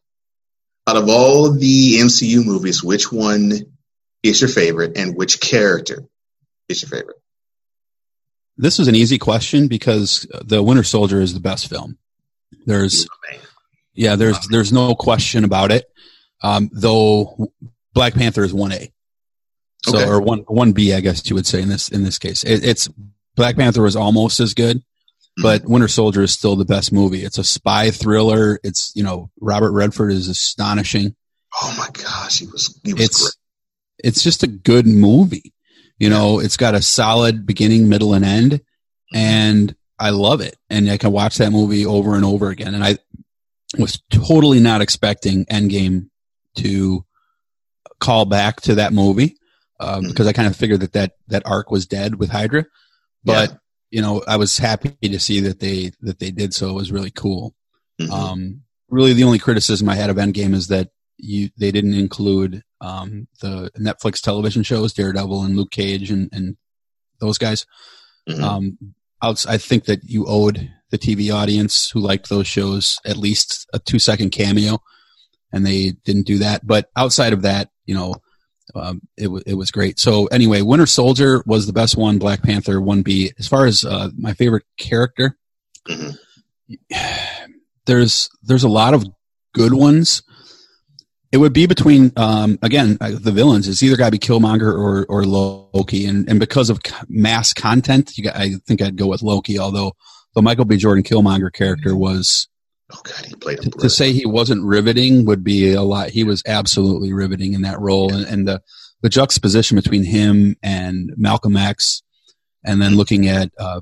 [0.86, 3.52] Out of all the MCU movies, which one
[4.22, 6.04] is your favorite, and which character
[6.68, 7.19] is your favorite?
[8.60, 11.96] This was an easy question because the Winter Soldier is the best film.
[12.66, 13.06] There's
[13.94, 15.86] Yeah, there's there's no question about it.
[16.42, 17.52] Um, though
[17.94, 18.92] Black Panther is one A,
[19.84, 20.06] so Okay.
[20.08, 22.44] or one one B, I guess you would say in this in this case.
[22.44, 22.88] It, it's
[23.36, 24.82] Black Panther was almost as good,
[25.42, 27.24] but Winter Soldier is still the best movie.
[27.24, 28.58] It's a spy thriller.
[28.62, 31.14] It's you know Robert Redford is astonishing.
[31.62, 33.34] Oh my gosh, he was he was It's great.
[34.10, 35.52] it's just a good movie.
[36.00, 38.60] You know, it's got a solid beginning, middle, and end,
[39.14, 40.56] and I love it.
[40.68, 42.74] And I can watch that movie over and over again.
[42.74, 42.96] And I
[43.78, 46.08] was totally not expecting Endgame
[46.56, 47.04] to
[48.00, 49.36] call back to that movie
[49.78, 52.64] um, because I kind of figured that, that that arc was dead with Hydra.
[53.22, 53.56] But Yeah.
[53.90, 56.70] you know, I was happy to see that they that they did so.
[56.70, 57.54] It was really cool.
[58.00, 58.10] Mhm.
[58.10, 62.62] Um, really, the only criticism I had of Endgame is that you they didn't include
[62.80, 66.56] um, the Netflix television shows Daredevil and Luke Cage and, and
[67.20, 67.66] those guys.
[68.28, 68.42] Mhm.
[68.42, 68.78] Um,
[69.22, 73.78] I think that you owed the TV audience who liked those shows at least a
[73.78, 74.78] two second cameo,
[75.52, 76.66] and they didn't do that.
[76.66, 78.14] But outside of that, you know,
[78.74, 79.98] um, it was it was great.
[79.98, 82.18] So anyway, Winter Soldier was the best one.
[82.18, 83.30] Black Panther one B.
[83.38, 85.36] As far as uh, my favorite character,
[85.86, 86.16] Mhm.
[87.86, 89.04] there's there's a lot of
[89.54, 90.22] good ones.
[91.32, 93.68] It would be between um, again uh, the villains.
[93.68, 98.18] It's either got to be Killmonger or or Loki, and and because of mass content,
[98.18, 99.58] you got, I think I'd go with Loki.
[99.58, 99.92] Although
[100.34, 100.76] the Michael B.
[100.76, 102.48] Jordan Killmonger character was
[102.92, 106.10] oh god, he played to, to say he wasn't riveting would be a lot.
[106.10, 108.60] He was absolutely riveting in that role, and, and the
[109.02, 112.02] the juxtaposition between him and Malcolm X,
[112.64, 113.80] and then looking at uh,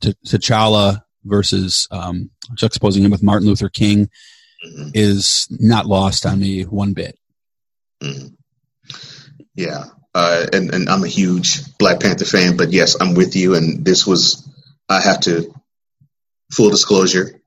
[0.00, 4.08] T- T'Challa versus um, juxtaposing him with Martin Luther King
[4.66, 4.90] Mhm.
[4.94, 7.18] is not lost on me one bit.
[8.02, 8.34] Mhm.
[9.54, 13.54] Yeah, uh, and and I'm a huge Black Panther fan, but yes, I'm with you.
[13.54, 14.46] And this was,
[14.88, 15.52] I have to,
[16.52, 17.40] full disclosure,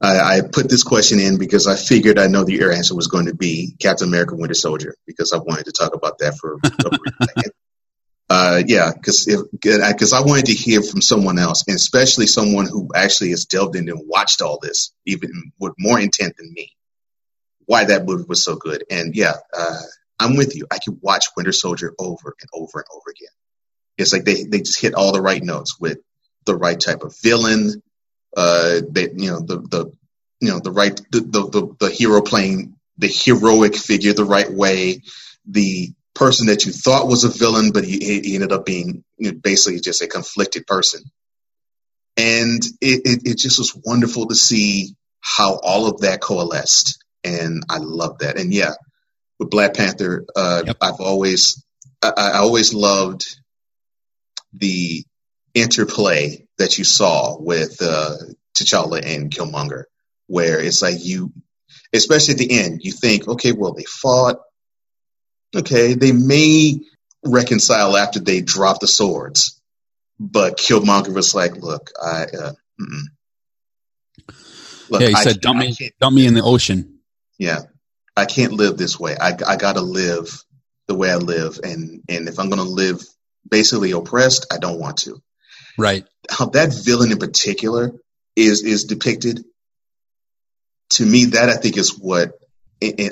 [0.00, 3.06] I, I put this question in because I figured I know the your answer was
[3.06, 6.54] going to be Captain America: Winter Soldier because I wanted to talk about that for
[6.54, 7.52] a brief second.
[8.52, 12.90] Uh, yeah, because because I wanted to hear from someone else, and especially someone who
[12.94, 16.70] actually has delved in and watched all this, even with more intent than me.
[17.64, 19.80] Why that movie was so good, and yeah, uh,
[20.18, 20.66] I'm with you.
[20.70, 23.32] I could watch Winter Soldier over and over and over again.
[23.96, 25.98] It's like they they just hit all the right notes with
[26.44, 27.82] the right type of villain.
[28.36, 29.92] Uh, you know the the
[30.40, 34.52] you know the right the the, the, the hero playing the heroic figure the right
[34.52, 35.00] way.
[35.46, 39.32] The person that you thought was a villain, but he, he ended up being you
[39.32, 41.02] know, basically just a conflicted person.
[42.16, 47.02] And it, it, it just was wonderful to see how all of that coalesced.
[47.24, 48.38] And I love that.
[48.38, 48.72] And yeah,
[49.38, 50.76] with Black Panther, uh, Yep.
[50.80, 51.64] I've always,
[52.02, 53.24] I, I always loved
[54.52, 55.04] the
[55.54, 58.16] interplay that you saw with uh,
[58.54, 59.84] T'Challa and Killmonger,
[60.26, 61.32] where it's like you,
[61.92, 64.36] especially at the end, you think, okay, well, they fought.
[65.54, 66.80] Okay, they may
[67.24, 69.60] reconcile after they drop the swords,
[70.18, 72.52] but Killmonger was like, look, I, uh,
[74.88, 77.00] look, yeah, he I, said, dump me, dump me in the ocean.
[77.38, 77.60] Yeah,
[78.16, 79.16] I can't live this way.
[79.20, 80.42] I, I got to live
[80.86, 83.02] the way I live, and and if I'm going to live
[83.48, 85.22] basically oppressed, I don't want to.
[85.78, 86.04] Right.
[86.30, 87.92] How that villain in particular
[88.36, 89.44] is is depicted
[90.90, 92.32] to me that I think is what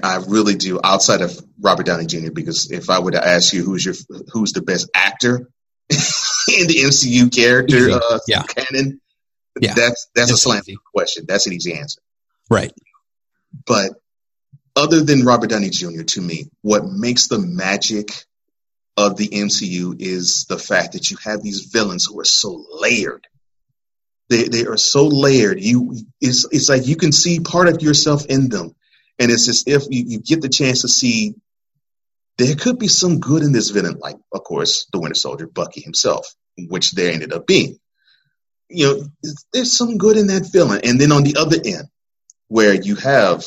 [0.02, 2.33] I really do outside of Robert Downey Jr.
[2.33, 3.94] Because if I were to ask you who's your
[4.33, 5.50] who's the best actor
[5.90, 8.42] in the MCU character uh, yeah.
[8.42, 9.00] canon,
[9.61, 9.74] yeah.
[9.74, 10.62] that's that's, a slam
[10.94, 11.24] question.
[11.28, 12.00] That's an easy answer.
[12.48, 12.72] Right.
[13.66, 13.92] But
[14.76, 16.02] other than Robert Downey Jr.
[16.02, 18.11] to me, what makes the magic
[18.96, 23.26] of the MCU is the fact that you have these villains who are so layered.
[24.28, 25.61] They they are so layered.
[25.61, 28.74] You it's it's like you can see part of yourself in them,
[29.20, 31.35] and it's as if you, you get the chance to see
[32.38, 35.83] there could be some good in this villain, like of course the Winter Soldier, Bucky
[35.83, 37.78] himself, which there ended up being.
[38.70, 41.88] You know, there's some good in that villain, and then on the other end,
[42.48, 43.44] where you have,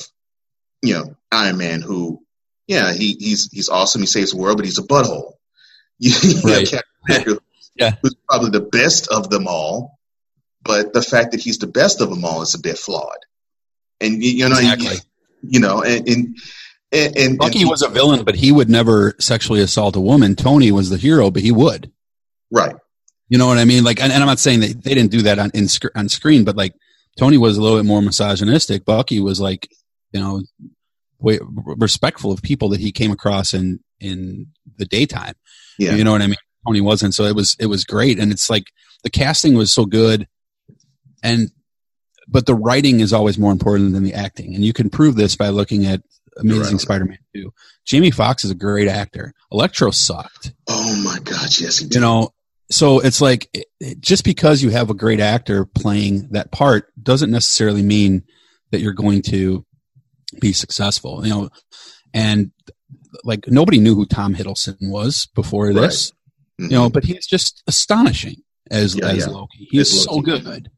[0.81, 2.21] you know, Iron Man, who,
[2.67, 5.33] yeah, he, he's he's awesome, he saves the world, but he's a butthole.
[5.99, 6.11] You,
[6.43, 6.69] right.
[6.69, 7.39] have Captain
[7.75, 7.95] yeah.
[8.01, 9.99] who's probably the best of them all,
[10.61, 13.19] but the fact that he's the best of them all is a bit flawed.
[14.01, 14.97] And you know, exactly.
[15.43, 16.37] You, know, and, and
[16.91, 20.35] and, and Bucky and, was a villain, but he would never sexually assault a woman.
[20.35, 21.91] Tony was the hero, but he would.
[22.51, 22.75] Right.
[23.29, 23.83] You know what I mean?
[23.83, 26.43] Like, and, and I'm not saying that they didn't do that on in, on screen,
[26.43, 26.75] but like
[27.17, 28.85] Tony was a little bit more misogynistic.
[28.85, 29.67] Bucky was like,
[30.11, 30.43] you know,
[31.17, 35.33] way, respectful of people that he came across in in the daytime.
[35.79, 35.95] Yeah.
[35.95, 36.35] You know what I mean?
[36.67, 37.15] Tony wasn't.
[37.15, 38.19] So it was it was great.
[38.19, 38.65] And it's like
[39.03, 40.27] the casting was so good
[41.23, 41.49] and
[42.27, 44.55] but the writing is always more important than the acting.
[44.55, 46.01] And you can prove this by looking at
[46.37, 46.81] Amazing right.
[46.81, 47.53] Spider-Man 2.
[47.85, 49.33] Jamie Foxx is a great actor.
[49.51, 50.53] Electro sucked.
[50.67, 51.95] Oh my god, yes he did.
[51.95, 52.33] You know,
[52.69, 56.91] so it's like it, it, just because you have a great actor playing that part
[57.01, 58.23] doesn't necessarily mean
[58.71, 59.65] that you're going to
[60.39, 61.25] be successful.
[61.25, 61.49] You know,
[62.13, 62.51] and
[63.23, 66.11] like nobody knew who Tom Hiddleston was before this.
[66.11, 66.65] Right.
[66.65, 66.71] Mm-hmm.
[66.71, 68.37] You know, but he's just astonishing
[68.71, 69.25] as yeah, as yeah.
[69.27, 69.67] Loki.
[69.69, 70.69] He's so good.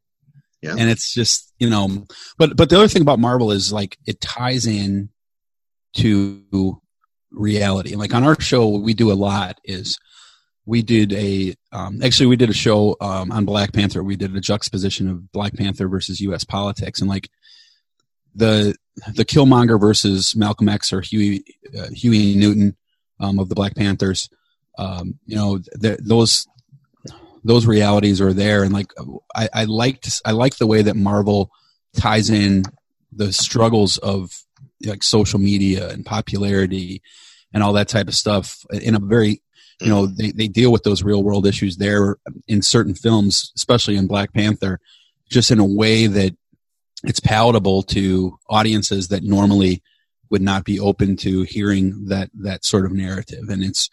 [0.65, 0.75] Yeah.
[0.77, 2.05] And it's just, you know,
[2.37, 5.09] but but the other thing about Marvel is like it ties in
[5.97, 6.81] to
[7.31, 7.95] reality.
[7.95, 9.97] Like on our show, we do a lot is
[10.65, 14.03] we did a um, actually we did a show um, on Black Panther.
[14.03, 16.43] We did a juxtaposition of Black Panther versus U.S.
[16.43, 17.29] politics, and like
[18.33, 18.75] the
[19.13, 21.43] the Killmonger versus Malcolm X or Huey
[21.77, 22.75] uh, Huey Newton
[23.19, 24.29] um, of the Black Panthers.
[24.77, 25.59] Um, you know,
[25.99, 26.47] those
[27.45, 28.91] those realities are there, and like
[29.35, 31.51] I, I liked I like the way that Marvel
[31.95, 32.63] ties in
[33.11, 34.31] the struggles of
[34.85, 37.01] like social media and popularity
[37.53, 39.41] and all that type of stuff in a very
[39.79, 43.95] you know they, they deal with those real world issues there in certain films especially
[43.95, 44.79] in black panther
[45.29, 46.35] just in a way that
[47.03, 49.81] it's palatable to audiences that normally
[50.29, 53.49] would not be open to hearing that that sort of narrative.
[53.49, 53.89] And it's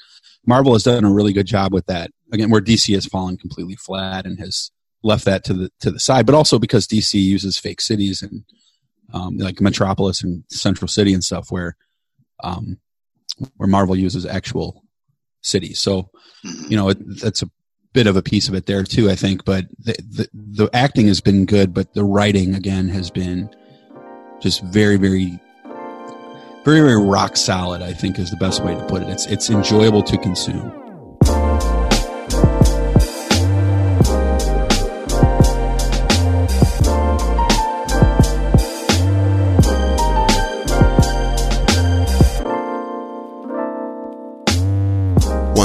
[0.46, 3.76] marvel has done a really good job with that again where dc has fallen completely
[3.76, 4.70] flat and has
[5.02, 8.44] left that to the to the side but also because dc uses fake cities and
[9.14, 11.76] um, like metropolis and central city and stuff where
[12.42, 12.78] um,
[13.56, 14.82] where marvel uses actual
[15.42, 16.08] cities so
[16.68, 17.50] you know it, that's a
[17.92, 19.44] bit of a piece of it there too, I think.
[19.44, 23.50] But the, the, the acting has been good, but the writing again has been
[24.40, 25.38] just very, very,
[26.64, 27.82] very, very rock solid.
[27.82, 29.08] I think is the best way to put it.
[29.08, 30.81] It's it's enjoyable to consume.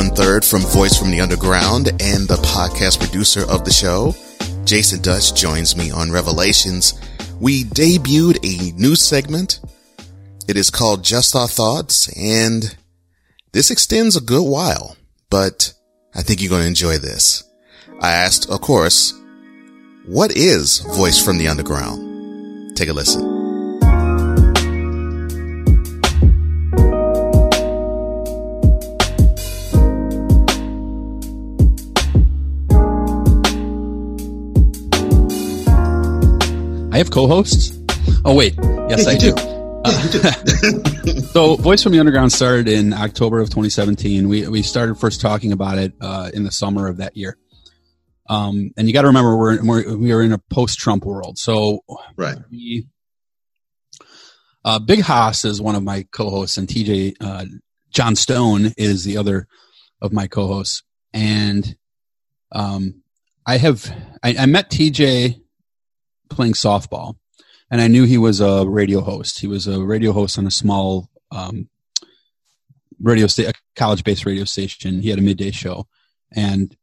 [0.06, 4.14] Third from Voice from the Underground and the podcast producer of the show.
[4.64, 6.94] Jason Dutch joins me on Revelations.
[7.40, 9.60] We debuted a new segment.
[10.48, 12.76] It is called Just Our Thoughts and
[13.54, 14.96] this extends a good while,
[15.32, 15.74] but
[16.14, 17.44] I think you're going to enjoy this.
[18.00, 19.14] I asked, of course,
[20.06, 22.78] what is Voice from the Underground?
[22.78, 23.47] Take a listen.
[36.98, 37.78] I have co-hosts.
[38.26, 38.56] Oh wait,
[38.90, 39.32] yes yeah, I do.
[39.32, 39.42] do.
[39.86, 44.28] Uh, so, Voice from the Underground started in October of 2017.
[44.28, 47.38] We we started first talking about it uh, in the summer of that year.
[48.28, 51.82] Um, and you got to remember we're, we're we are in a post-Trump world, so
[52.16, 52.40] Right.
[52.50, 52.88] we,
[54.66, 57.46] uh, Big Haas is one of my co-hosts, and TJ uh,
[57.92, 59.48] John Stone is the other
[60.02, 60.82] of my co-hosts.
[61.14, 61.76] And
[62.52, 63.04] um,
[63.46, 63.86] I have
[64.24, 65.42] I, I met TJ
[66.30, 67.16] playing softball,
[67.70, 69.40] and I knew he was a radio host.
[69.40, 71.70] He was a radio host on a small um,
[73.02, 75.02] radio sta- college-based radio station.
[75.02, 75.88] He had a midday show,
[76.32, 76.76] and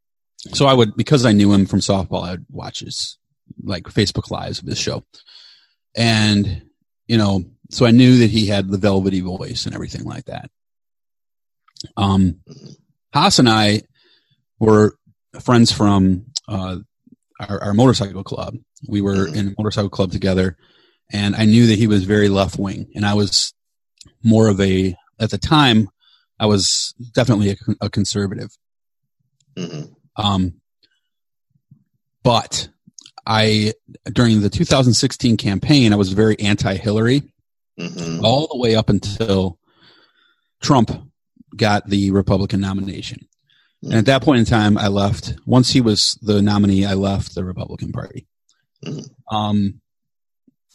[0.52, 3.18] so I would because I knew him from softball, I'd watch his
[3.62, 5.04] like Facebook lives of his show,
[5.96, 6.62] and
[7.06, 10.50] you know, so I knew that he had the velvety voice and everything like that.
[11.96, 12.40] Um,
[13.12, 13.82] Haas and I
[14.58, 14.96] were
[15.40, 16.78] friends from uh,
[17.40, 18.56] our, our motorcycle club.
[18.88, 20.56] We were in a motorcycle club together,
[21.12, 23.52] and I knew that he was very left wing, and I was
[24.22, 25.88] more of a at the time.
[26.38, 28.50] I was definitely a, a conservative.
[29.56, 29.82] hmm
[30.16, 30.54] Um,
[32.22, 32.68] but
[33.26, 33.72] I,
[34.12, 37.22] during the 2016 campaign, I was very anti-Hillary
[37.78, 39.58] hmm all the way up until
[40.62, 40.90] Trump
[41.56, 43.28] got the Republican nomination.
[43.82, 45.34] And at that point in time, I left.
[45.44, 48.26] Once he was the nominee, I left the Republican Party.
[48.84, 49.08] Mhm.
[49.30, 49.80] Um,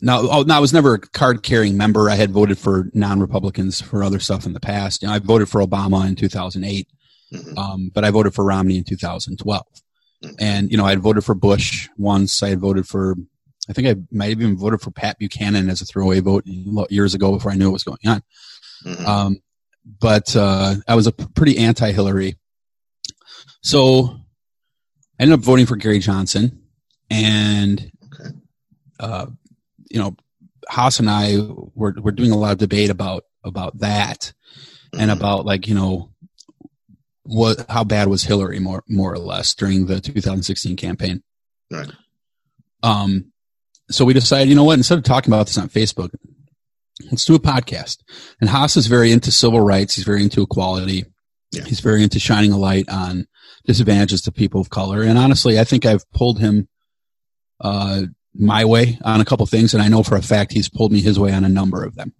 [0.02, 2.10] now, oh, now I was never a card carrying member.
[2.10, 5.02] I had voted for non Republicans for other stuff in the past.
[5.02, 6.88] You know, I voted for Obama in 2008
[7.32, 9.66] hmm um, but I voted for Romney in 2012.
[10.40, 12.42] And, you know, I had voted for Bush once.
[12.42, 13.16] I had voted for,
[13.70, 16.44] I think I might have even voted for Pat Buchanan as a throwaway vote
[16.90, 18.22] years ago before I knew what was going on.
[19.06, 19.38] Um,
[20.02, 22.38] but uh, I was a pretty anti Hillary.
[23.62, 24.18] So
[25.20, 26.64] I ended up voting for Gary Johnson.
[27.12, 27.92] And.
[29.00, 29.28] Uh,
[29.90, 30.16] you know,
[30.70, 31.38] Haas and I
[31.76, 34.34] were, were doing a lot of debate about, about that
[34.94, 35.16] and Mhm.
[35.18, 36.12] about like, you know,
[37.24, 41.24] what, how bad was Hillary more, more or less during the 2016 campaign.
[41.72, 41.92] Right.
[42.84, 43.32] Um,
[43.92, 46.12] so we decided, you know what, instead of talking about this on Facebook,
[47.12, 47.98] let's do a podcast.
[48.42, 49.96] And Haas is very into civil rights.
[49.96, 51.06] He's very into equality.
[51.52, 51.64] Yeah.
[51.66, 53.28] He's very into shining a light on
[53.66, 55.02] disadvantages to people of color.
[55.04, 56.68] And honestly, I think I've pulled him,
[57.62, 58.04] uh,
[58.40, 59.74] my way on a couple things.
[59.74, 61.96] And I know for a fact he's pulled me his way on a number of
[61.96, 62.14] them.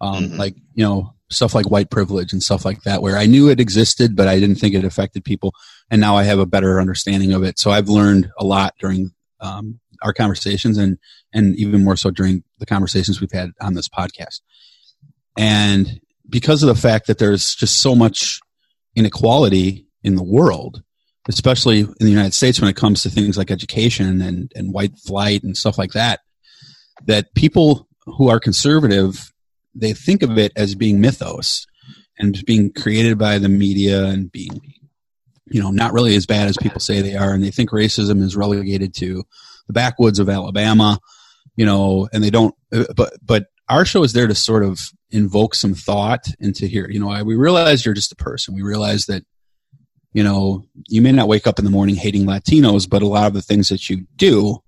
[0.00, 0.38] Um, Mhm.
[0.38, 3.60] like, you know, stuff like white privilege and stuff like that, where I knew it
[3.60, 5.54] existed, but I didn't think it affected people.
[5.90, 7.58] And now I have a better understanding of it.
[7.58, 10.98] So I've learned a lot during, um, our conversations and,
[11.32, 14.40] and even more so during the conversations we've had on this podcast.
[15.38, 18.40] And because of the fact that there's just so much
[18.96, 20.82] inequality in the world,
[21.28, 24.98] especially in the United States when it comes to things like education and, and white
[24.98, 26.20] flight and stuff like that,
[27.06, 29.32] that people who are conservative,
[29.74, 31.66] they think of it as being mythos
[32.18, 34.60] and being created by the media and being,
[35.46, 37.32] you know, not really as bad as people say they are.
[37.32, 39.22] And they think racism is relegated to
[39.68, 40.98] the backwoods of Alabama,
[41.54, 44.80] you know, and they don't, uh, but, but our show is there to sort of
[45.10, 46.88] invoke some thought into here.
[46.90, 48.54] You know, I, we realize you're just a person.
[48.54, 49.24] We realize that,
[50.12, 53.26] you know, you may not wake up in the morning hating Latinos, but a lot
[53.26, 54.62] of the things that you do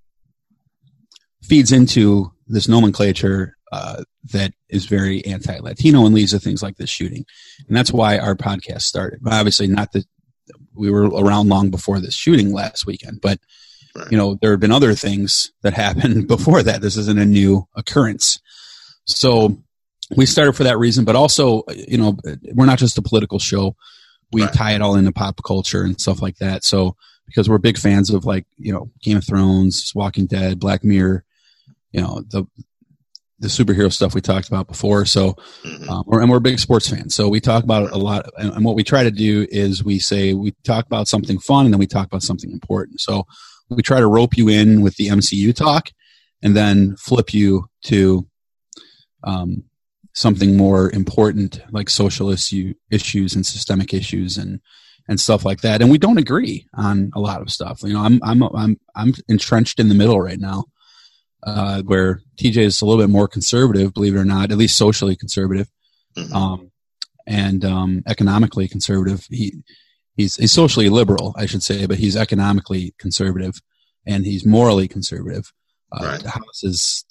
[1.43, 6.91] feeds into this nomenclature uh, that is very anti-Latino and leads to things like this
[6.91, 7.25] shooting.
[7.67, 9.21] And that's why our podcast started.
[9.27, 10.07] Obviously, not that
[10.75, 13.39] we were around long before this shooting last weekend, but
[14.11, 16.81] you know, there have been other things that happened before that.
[16.81, 18.41] This isn't a new occurrence.
[19.05, 19.57] So
[20.17, 22.17] we started for that reason, but also, you know,
[22.53, 23.77] we're not just a political show.
[24.33, 24.53] We Right.
[24.53, 26.65] tie it all into pop culture and stuff like that.
[26.65, 30.85] So because we're big fans of like, you know, Game of Thrones, Walking Dead, Black
[30.85, 31.25] Mirror,
[31.93, 32.45] you know, the
[33.41, 35.05] the superhero stuff we talked about before.
[35.05, 35.89] So Mhm.
[35.89, 37.15] um, and we're big sports fans.
[37.15, 38.31] So we talk about it a lot.
[38.39, 41.67] And, and what we try to do is we say, we talk about something fun
[41.67, 43.01] and then we talk about something important.
[43.01, 43.27] So
[43.69, 45.91] we try to rope you in with the MCU talk
[46.43, 48.27] and then flip you to
[49.25, 49.65] um,
[50.15, 54.61] something more important like social issue, issues and systemic issues and,
[55.09, 55.83] and stuff like that.
[55.83, 57.83] And we don't agree on a lot of stuff.
[57.83, 60.65] You know, I'm, I'm, I'm, I'm entrenched in the middle right now.
[61.47, 64.79] Uh, where TJ is a little bit more conservative, believe it or not, at least
[64.79, 65.69] socially conservative
[66.17, 66.33] Mhm.
[66.33, 66.71] um,
[67.27, 69.27] and um, economically conservative.
[69.29, 69.53] He
[70.17, 73.61] he's he's socially liberal, I should say, but he's economically conservative,
[74.07, 75.53] and he's morally conservative.
[75.93, 76.23] Uh, Right.
[76.23, 77.05] Haas is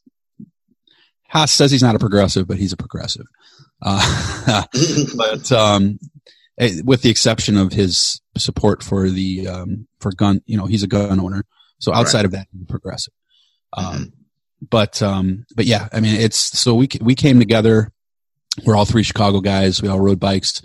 [1.34, 3.26] Haas says he's not a progressive, but he's a progressive.
[3.82, 4.64] Uh,
[5.18, 6.00] but um,
[6.60, 10.84] eh, with the exception of his support for the um, for gun, you know, he's
[10.84, 11.44] a gun owner.
[11.80, 12.26] So outside Right.
[12.26, 13.14] of that, he's a progressive.
[13.76, 14.12] Um, Mhm.
[14.70, 17.92] But um, but yeah, I mean, it's so we we came together.
[18.66, 19.82] We're all three Chicago guys.
[19.82, 20.62] We all rode bikes.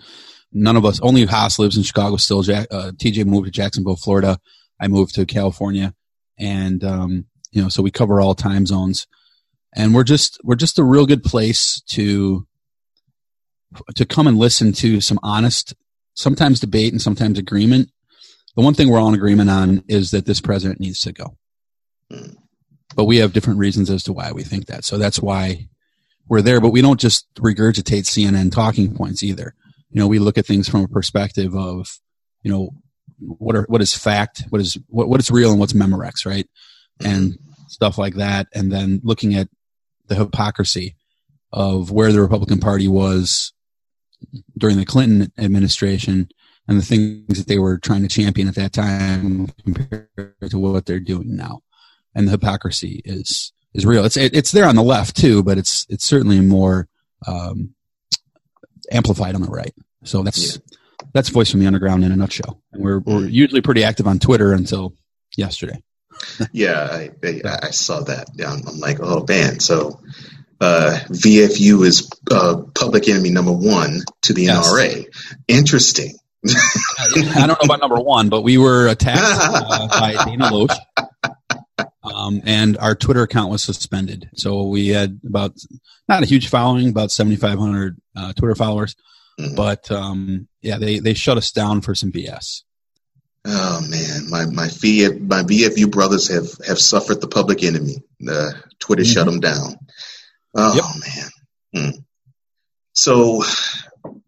[0.52, 2.42] None of us, only Haas lives in Chicago still.
[2.42, 4.38] Jack, uh, TJ moved to Jacksonville, Florida.
[4.80, 5.94] I moved to California,
[6.38, 9.08] and um, you know, so we cover all time zones,
[9.74, 12.46] and we're just we're just a real good place to
[13.94, 15.74] to come and listen to some honest,
[16.14, 17.90] sometimes debate and sometimes agreement.
[18.56, 21.36] The one thing we're all in agreement on is that this president needs to go,
[22.10, 22.32] hmm.
[22.96, 24.84] but we have different reasons as to why we think that.
[24.84, 25.68] So that's why
[26.28, 26.60] we're there.
[26.60, 29.54] But we don't just regurgitate CNN talking points either.
[29.90, 31.88] You know, we look at things from a perspective of,
[32.42, 32.70] you know,
[33.20, 36.48] what are what is fact, what is what what is real, and what's Memorex, right?
[37.00, 37.06] Hmm.
[37.06, 37.38] And
[37.68, 39.48] stuff like that, and then looking at
[40.08, 40.96] the hypocrisy
[41.52, 43.52] of where the Republican Party was
[44.56, 46.28] during the Clinton administration
[46.66, 50.08] and the things that they were trying to champion at that time compared
[50.50, 51.60] to what they're doing now.
[52.14, 54.04] And the hypocrisy is is real.
[54.04, 56.88] It's it, it's there on the left too, but it's it's certainly more
[57.26, 57.74] um,
[58.90, 59.74] amplified on the right.
[60.04, 60.62] So that's yeah.
[61.12, 62.60] that's voice from the underground in a nutshell.
[62.72, 63.32] And we're we're mm.
[63.32, 64.94] usually pretty active on Twitter until
[65.36, 65.82] yesterday.
[66.52, 68.28] yeah, I, I, I, saw that.
[68.34, 70.00] Yeah, I'm, I'm like, oh man, so
[70.60, 74.72] uh, VFU is uh, public enemy number one to the yes.
[74.72, 75.06] NRA.
[75.46, 76.16] Interesting.
[76.46, 80.76] I don't know about number one, but we were attacked uh, by Dana Loesch.
[82.02, 84.30] Um, and our Twitter account was suspended.
[84.34, 85.54] So we had about
[86.08, 88.96] not a huge following, about 7,500 uh, Twitter followers,
[89.38, 89.54] mm-hmm.
[89.54, 92.62] but um, yeah, they they shut us down for some BS.
[93.50, 97.96] Oh man, my my VF, my VFU brothers have have suffered the public enemy.
[98.28, 99.12] Uh, Twitter mm-hmm.
[99.12, 99.78] shut them down.
[100.54, 100.84] Oh yep.
[101.74, 101.92] man.
[101.92, 101.98] Hmm.
[102.92, 103.42] So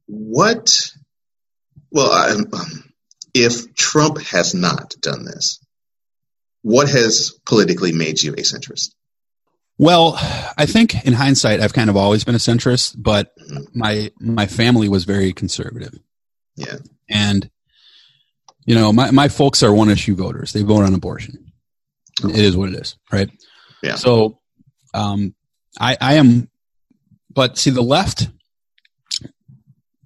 [0.07, 0.91] what?
[1.91, 2.51] Well, um,
[3.35, 5.61] if Trump has not done this,
[6.63, 8.95] what has politically made you a centrist?
[9.77, 10.15] Well,
[10.57, 13.65] I think in hindsight, I've kind of always been a centrist, but mm-hmm.
[13.75, 15.99] my my family was very conservative.
[16.57, 16.77] Yeah,
[17.11, 17.51] and
[18.71, 20.53] you know, my my folks are one issue voters.
[20.53, 21.51] They vote on abortion.
[22.23, 23.29] It is what it is, right?
[23.83, 23.97] Yeah.
[23.97, 24.39] So,
[24.95, 25.35] um,
[25.81, 26.49] I I am,
[27.35, 28.29] but see the left.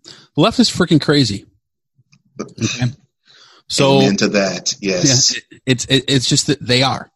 [0.02, 1.44] The left is freaking crazy.
[2.40, 2.90] Okay?
[3.68, 5.34] So into that, yes.
[5.34, 7.12] Yeah, it, it's it, it's just that they are,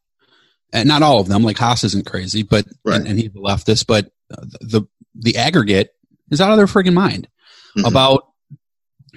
[0.75, 1.45] and not all of them.
[1.45, 2.97] Like Haas isn't crazy, but right.
[2.97, 4.83] and, and, he's a leftist, but the
[5.15, 5.95] the aggregate
[6.31, 7.27] is out of their freaking mind
[7.75, 7.87] mm-hmm.
[7.87, 8.25] about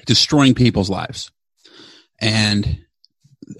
[0.05, 1.29] destroying people's lives,
[2.22, 2.86] and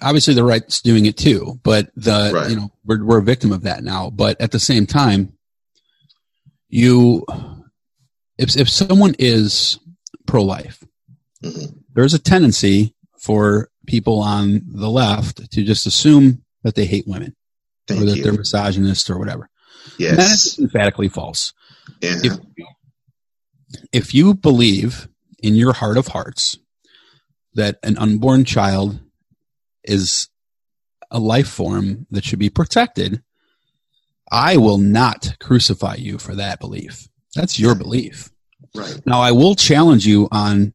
[0.02, 1.60] obviously the right's doing it too.
[1.64, 2.50] But the right.
[2.50, 4.10] you know we're we're a victim of that now.
[4.10, 5.34] But at the same time,
[6.70, 7.26] you
[8.38, 9.80] if if someone is
[10.26, 10.84] pro life,
[11.44, 11.78] mm-hmm.
[11.94, 17.36] there's a tendency for people on the left to just assume that they hate women
[17.88, 18.24] Thank or that you.
[18.24, 19.50] they're misogynist or whatever.
[19.98, 20.18] Yes.
[20.18, 21.54] That is emphatically false.
[22.02, 22.16] Yeah.
[22.24, 22.40] If,
[23.92, 25.08] if you believe
[25.42, 26.58] in your heart of hearts
[27.54, 29.00] that an unborn child
[29.84, 30.30] is
[31.10, 33.22] a life form that should be protected,
[34.32, 37.08] I will not crucify you for that belief.
[37.36, 38.30] That's your belief.
[38.74, 39.02] Right.
[39.06, 40.74] Now, I will challenge you on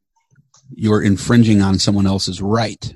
[0.74, 2.93] you're infringing on someone else's right.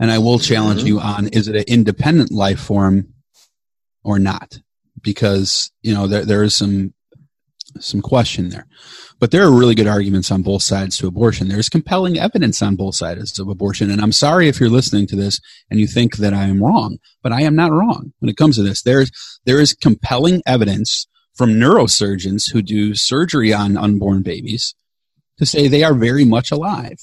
[0.00, 0.88] And I will challenge mm-hmm.
[0.88, 3.14] you on is it an independent life form
[4.02, 4.58] or not?
[5.00, 6.92] Because, you know, there, there is some,
[7.80, 8.66] some question there.
[9.18, 11.48] But there are really good arguments on both sides to abortion.
[11.48, 13.90] There's compelling evidence on both sides of abortion.
[13.90, 16.98] And I'm sorry if you're listening to this and you think that I am wrong,
[17.22, 18.82] but I am not wrong when it comes to this.
[18.82, 19.10] There's,
[19.46, 24.74] there is compelling evidence from neurosurgeons who do surgery on unborn babies
[25.38, 26.98] to say they are very much alive.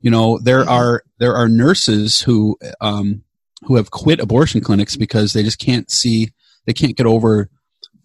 [0.00, 3.22] You know, there are there are nurses who um,
[3.62, 6.32] who have quit abortion clinics because they just can't see
[6.66, 7.48] they can't get over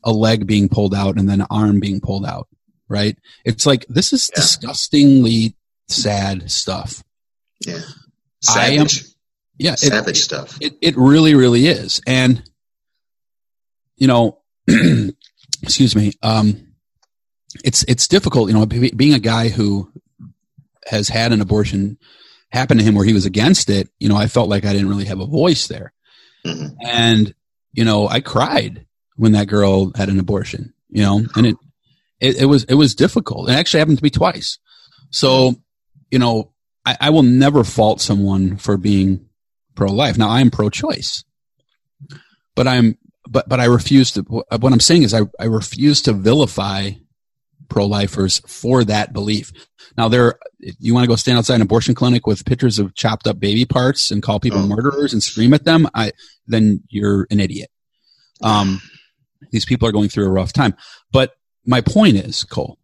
[0.04, 2.47] a leg being pulled out and then an arm being pulled out.
[2.88, 3.18] Right?
[3.45, 4.41] It's like this is yeah.
[4.41, 5.56] disgustingly
[5.88, 7.04] sad stuff.
[7.66, 7.80] Yeah,
[8.41, 9.04] savage.
[9.04, 9.08] Am,
[9.58, 10.58] yeah, savage it, stuff.
[10.60, 12.43] It, it really, really is, and
[13.95, 14.41] you know,
[15.64, 16.14] excuse me.
[16.22, 16.72] Um,
[17.64, 19.91] it's it's difficult, you know, being a guy who
[20.88, 21.97] has had an abortion
[22.52, 23.89] happen to him where he was against it.
[23.99, 25.93] You know, I felt like I didn't really have a voice there,
[26.45, 26.76] mm-hmm.
[26.82, 27.34] and
[27.74, 28.86] you know, I cried
[29.22, 30.74] when that girl had an abortion.
[30.90, 31.56] You know, and it,
[32.20, 33.50] it it, was it was difficult.
[33.50, 34.58] It actually happened to me twice.
[35.12, 35.54] So,
[36.10, 36.54] you know,
[36.86, 39.28] I, I will never fault someone for being
[39.76, 40.18] pro life.
[40.18, 41.24] Now, I am pro choice,
[42.56, 42.98] but I'm
[43.30, 44.22] but but I refuse to.
[44.24, 46.92] What I'm saying is, I I refuse to vilify
[47.70, 49.54] pro-lifers for that belief.
[49.98, 53.28] Now, there, you want to go stand outside an abortion clinic with pictures of chopped
[53.28, 54.68] up baby parts and call people oh.
[54.68, 56.12] murderers and scream at them, I,
[56.48, 57.70] then you're an idiot.
[58.44, 58.82] Um,
[59.52, 60.76] these people are going through a rough time.
[61.12, 61.34] But
[61.66, 62.78] my point is, Cole,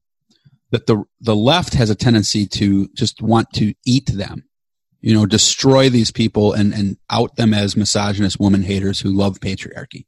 [0.72, 4.44] that the the left has a tendency to just want to eat them
[5.02, 9.40] you know, destroy these people and, and out them as misogynist woman haters who love
[9.40, 10.06] patriarchy.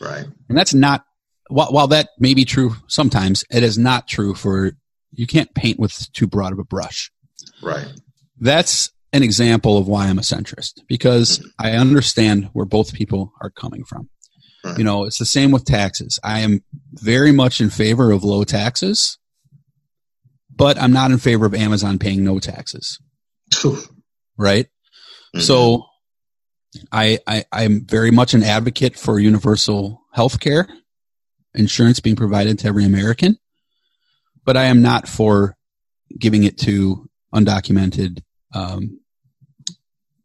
[0.00, 0.24] Right.
[0.48, 1.04] And that's not,
[1.48, 4.72] while, while that may be true sometimes, it is not true for,
[5.12, 7.10] you can't paint with too broad of a brush.
[7.62, 7.86] Right.
[8.38, 13.50] That's an example of why I'm a centrist because I understand where both people are
[13.50, 14.08] coming from.
[14.64, 14.78] Right.
[14.78, 16.18] You know, it's the same with taxes.
[16.22, 19.18] I am very much in favor of low taxes,
[20.54, 22.98] but I'm not in favor of Amazon paying no taxes.
[24.36, 24.66] right?
[25.34, 25.40] Mhm.
[25.42, 25.86] So
[26.92, 30.68] I, I I'm very much an advocate for universal health care,
[31.54, 33.38] insurance being provided to every American,
[34.44, 35.56] but I am not for
[36.18, 38.22] giving it to undocumented
[38.54, 39.00] um,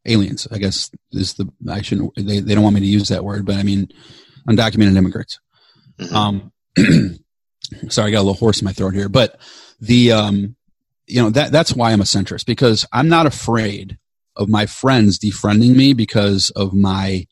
[0.05, 0.47] aliens.
[0.51, 3.45] I guess is the I shouldn't they, they don't want me to use that word,
[3.45, 3.87] but I mean
[4.47, 5.39] undocumented immigrants.
[5.99, 6.11] Mhm.
[6.11, 6.51] Um,
[7.89, 9.39] sorry, I got a little hoarse in my throat here, but
[9.79, 10.55] the um,
[11.07, 13.97] you know that that's why I'm a centrist because I'm not afraid
[14.35, 17.25] of my friends defriending me because of my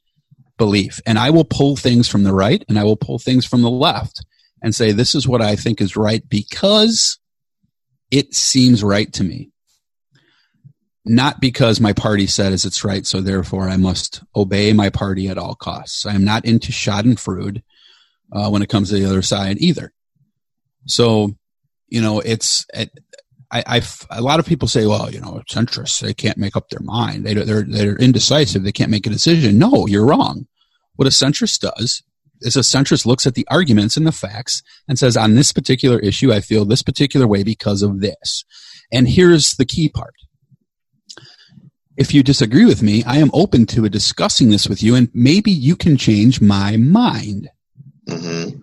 [0.57, 3.61] belief, and I will pull things from the right and I will pull things from
[3.61, 4.25] the left
[4.61, 7.19] and say this is what I think is right because
[8.11, 9.51] it seems right to me.
[11.05, 15.37] Not because my party says it's right, so therefore I must obey my party at
[15.37, 16.05] all costs.
[16.05, 17.61] I am not into Schadenfreude
[18.31, 19.91] uh, when it comes to the other side either.
[20.85, 21.35] So,
[21.89, 22.91] you know, it's it,
[23.51, 23.81] I, I
[24.11, 27.25] a lot of people say, well, you know, centrists they can't make up their mind.
[27.25, 28.63] They they're they're indecisive.
[28.63, 29.59] They can't make a decision.
[29.59, 30.47] No, you're wrong.
[30.95, 32.01] What a centrist does
[32.41, 35.99] is a centrist looks at the arguments and the facts and says, on this particular
[35.99, 38.43] issue, I feel this particular way because of this.
[38.91, 40.13] And here's the key part.
[41.95, 45.51] If you disagree with me, I am open to discussing this with you, and maybe
[45.51, 47.49] you can change my mind.
[48.07, 48.61] Mhm.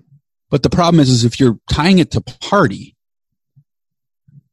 [0.50, 2.96] But the problem is, is if you're tying it to party,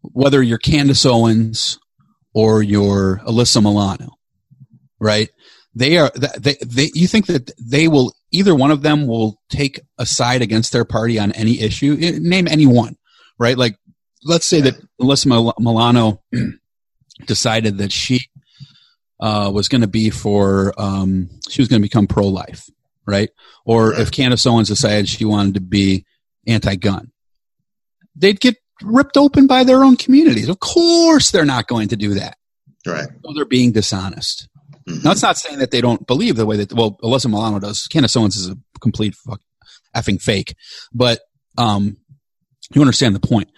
[0.01, 1.80] whether you're Candace Owens
[2.34, 4.11] or you're Alyssa Milano,
[4.99, 5.30] right?
[5.73, 9.80] They are, they, they, you think that they will, either one of them will take
[9.97, 11.97] a side against their party on any issue?
[11.99, 12.95] Eh, Name any one,
[13.39, 13.57] right?
[13.57, 13.78] Like,
[14.23, 16.21] let's say that Alyssa Mil- Milano
[17.25, 18.21] decided that she
[19.20, 22.70] uh, was going to be for, um, she was going to become pro life,
[23.05, 23.30] right?
[23.65, 26.05] Or if Candace Owens decided she wanted to be
[26.45, 27.11] anti-gun,
[28.15, 30.49] they'd get ripped open by their own communities.
[30.49, 32.38] Of course, they're not going to do that.
[32.86, 33.07] Right.
[33.26, 34.47] So they're being dishonest.
[34.88, 35.03] Mhm.
[35.03, 37.88] Now, it's not saying that they don't believe the way that well, Alyssa Milano does.
[37.88, 39.41] Candace Owens is a complete fuck,
[39.95, 40.55] effing fake,
[40.93, 41.20] but
[41.57, 41.97] um,
[42.74, 43.49] you understand the point.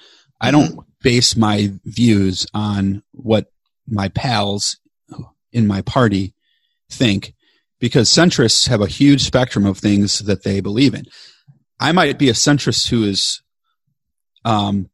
[0.41, 3.51] I don't base my views on what
[3.87, 4.77] my pals
[5.51, 6.33] in my party
[6.91, 7.33] think
[7.79, 11.05] because centrists have a huge spectrum of things that they believe in.
[11.79, 13.41] I might be a centrist who is
[14.43, 14.89] um,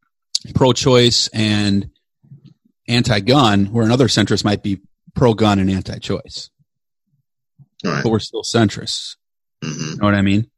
[0.54, 1.90] pro-choice and
[2.88, 4.82] anti-gun, where another centrist might be
[5.16, 6.50] pro-gun and anti-choice,
[7.84, 8.04] Right.
[8.04, 9.16] but we're still centrists.
[9.64, 9.92] Mhm.
[9.92, 10.50] You know what I mean?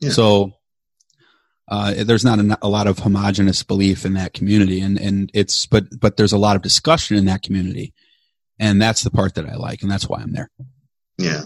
[0.00, 0.10] Yeah.
[0.10, 0.52] So
[1.68, 5.66] uh, there's not a, a lot of homogenous belief in that community, and and it's
[5.66, 7.92] but but there's a lot of discussion in that community,
[8.58, 10.50] and that's the part that I like, and that's why I'm there.
[11.18, 11.42] Yeah.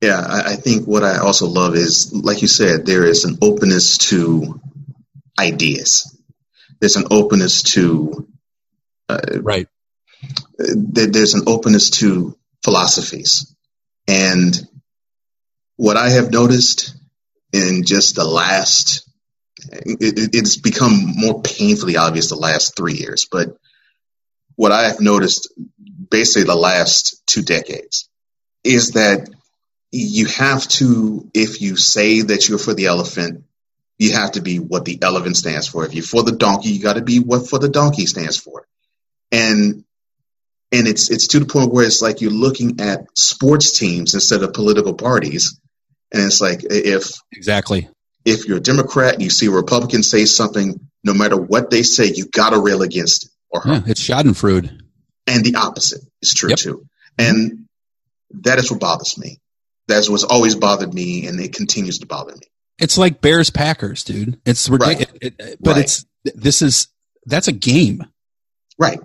[0.00, 0.20] Yeah.
[0.20, 3.98] I, I think what I also love is, like you said, there is an openness
[4.08, 4.60] to
[5.38, 6.16] ideas.
[6.80, 8.28] There's an openness to,
[9.08, 9.68] uh, Right.
[10.58, 13.46] there- there's an openness to philosophies.
[14.06, 14.66] And
[15.76, 16.94] what I have noticed
[17.52, 19.08] in just the last,
[19.70, 23.56] it- it's become more painfully obvious the last three years, but
[24.58, 25.54] what I have noticed
[26.10, 28.08] basically the last two decades
[28.64, 29.30] is that
[29.92, 33.44] you have to, if you say that you're for the elephant,
[33.98, 35.84] you have to be what the elephant stands for.
[35.84, 38.66] If you're for the donkey, you got to be what for the donkey stands for.
[39.30, 39.84] And
[40.72, 44.42] and it's it's to the point where it's like you're looking at sports teams instead
[44.42, 45.60] of political parties,
[46.12, 47.88] and it's like if Exactly.
[48.24, 51.84] if you're a Democrat and you see a Republican say something, no matter what they
[51.84, 53.72] say, you got to rail against it or her.
[53.74, 54.80] Yeah, it's Schadenfreude.
[55.26, 56.58] And the opposite is true Yep.
[56.58, 56.86] too.
[57.18, 57.66] And
[58.42, 59.38] that is what bothers me.
[59.88, 62.46] That's what's always bothered me, and it continues to bother me.
[62.78, 64.38] It's like Bears Packers, dude.
[64.44, 65.06] It's ridiculous.
[65.12, 65.22] Right.
[65.22, 65.84] It, it- but Right.
[65.84, 66.88] it's this is
[67.26, 68.04] that's a game.
[68.78, 69.00] Right.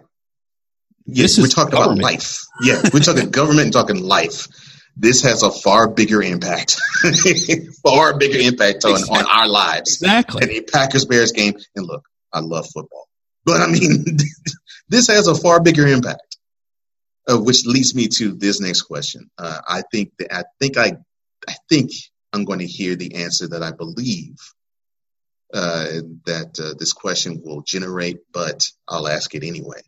[1.05, 1.99] Yeah, This we're is talking government.
[1.99, 2.37] about life.
[2.61, 4.47] Yeah, we're talking government and talking life.
[4.95, 6.79] This has a far bigger impact,
[7.83, 10.45] far bigger impact on, on our lives Exactly.
[10.45, 11.55] than a Packers Bears game.
[11.75, 13.07] And look, I love football,
[13.45, 14.05] but I mean,
[14.89, 16.37] this has a far bigger impact.
[17.25, 19.29] Uh, which leads me to this next question.
[19.37, 20.97] Uh, I think that I think I,
[21.47, 21.91] I think
[22.33, 24.35] I'm going to hear the answer that I believe
[25.53, 25.85] uh,
[26.25, 29.81] that uh, this question will generate, but I'll ask it anyway.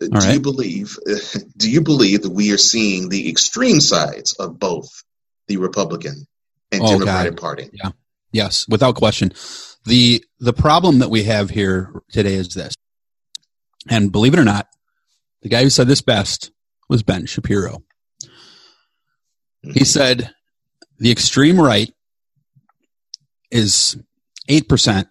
[0.00, 0.34] do right.
[0.34, 0.98] you believe?
[1.56, 5.04] Do you believe that we are seeing the extreme sides of both
[5.46, 6.26] the Republican
[6.72, 7.40] and oh, Democratic God.
[7.40, 7.70] Party?
[7.72, 7.90] Yeah.
[8.32, 9.32] Yes, without question.
[9.86, 12.74] The The problem that we have here today is this,
[13.88, 14.68] and believe it or not,
[15.42, 16.50] the guy who said this best
[16.88, 17.82] was Ben Shapiro.
[19.62, 20.32] He said
[20.98, 21.92] the extreme right
[23.50, 23.96] is
[24.48, 25.06] 8%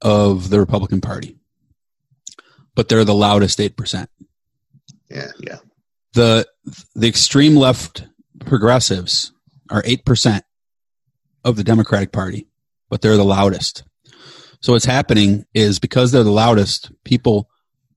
[0.00, 1.38] of the Republican Party,
[2.74, 4.06] but they're the loudest 8%.
[5.10, 5.58] Yeah, yeah.
[6.14, 6.46] The,
[6.94, 8.06] the extreme left
[8.40, 9.32] progressives
[9.70, 10.42] are 8%
[11.44, 12.48] of the Democratic Party,
[12.88, 13.84] but they're the loudest.
[14.60, 17.48] So what's happening is because they're the loudest, people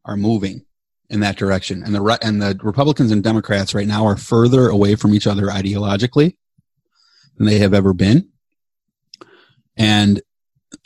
[0.06, 0.66] are moving
[1.10, 1.84] in that direction.
[1.84, 5.48] And the and the Republicans and Democrats right now are further away from each other
[5.48, 6.38] ideologically
[7.38, 8.30] than they have ever been.
[9.78, 10.22] And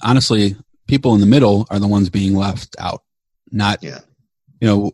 [0.02, 0.56] honestly,
[0.88, 3.02] people in the middle are the ones being left out.
[3.52, 4.00] Not, yeah.
[4.62, 4.92] you know,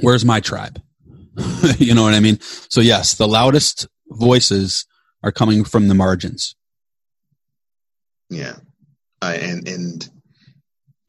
[0.00, 0.80] where's my tribe?
[1.78, 2.38] you know what I mean?
[2.40, 4.86] So yes, the loudest voices
[5.22, 6.54] are coming from the margins.
[8.30, 8.56] Yeah.
[9.20, 10.08] Uh, and, and,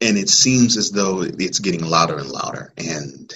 [0.00, 2.72] and it seems as though it's getting louder and louder.
[2.76, 3.32] And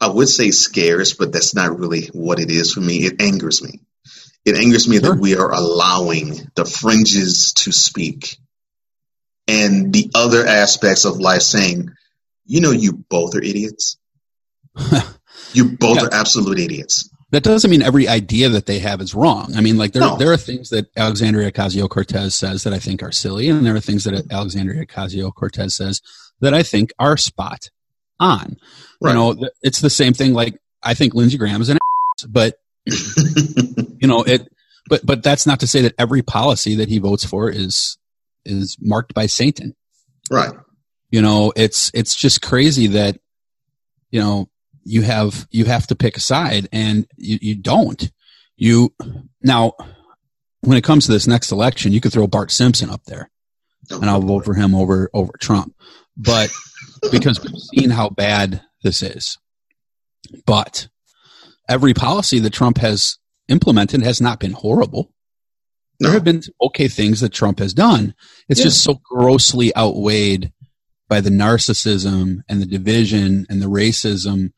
[0.00, 2.98] I would say scares, but that's not really what it is for me.
[3.06, 3.80] It angers me.
[4.44, 5.14] It angers me sure.
[5.14, 8.38] that we are allowing the fringes to speak
[9.48, 11.90] and the other aspects of life saying,
[12.44, 13.96] you know, you both are idiots.
[15.52, 16.04] you both yeah.
[16.04, 17.10] are absolute idiots.
[17.32, 19.54] That doesn't mean every idea that they have is wrong.
[19.56, 20.16] I mean, like there, no.
[20.16, 23.74] there are things that Alexandria Ocasio Cortez says that I think are silly, and there
[23.74, 26.02] are things that Alexandria Ocasio Cortez says
[26.40, 27.70] that I think are spot
[28.20, 28.58] on.
[29.00, 29.12] Right.
[29.12, 30.34] You know, it's the same thing.
[30.34, 34.46] Like I think Lindsey Graham is an ass, but you know it.
[34.90, 37.96] But but that's not to say that every policy that he votes for is
[38.44, 39.74] is marked by Satan.
[40.30, 40.52] Right.
[41.10, 43.18] You know, it's it's just crazy that
[44.10, 44.50] you know
[44.84, 48.10] you have you have to pick a side and you, you don't.
[48.56, 48.94] You
[49.42, 49.72] now
[50.60, 53.30] when it comes to this next election, you could throw Bart Simpson up there,
[53.90, 55.74] oh, and I'll vote for him over over Trump.
[56.16, 56.50] But
[57.10, 59.38] because we've seen how bad this is,
[60.46, 60.88] but
[61.68, 63.18] every policy that Trump has
[63.48, 65.12] implemented has not been horrible.
[66.00, 68.14] There have been okay things that Trump has done.
[68.48, 68.64] It's yeah.
[68.64, 70.52] just so grossly outweighed
[71.08, 74.52] by the narcissism and the division and the racism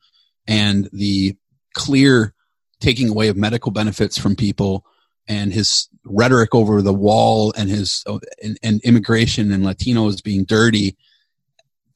[0.47, 1.35] and the
[1.73, 2.33] clear
[2.79, 4.85] taking away of medical benefits from people
[5.27, 8.03] and his rhetoric over the wall and his
[8.41, 10.97] and, and immigration and Latinos being dirty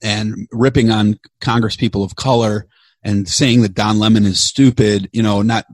[0.02, 2.68] and ripping on Congress people of color
[3.04, 5.66] and saying that Don Lemon is stupid, you know, not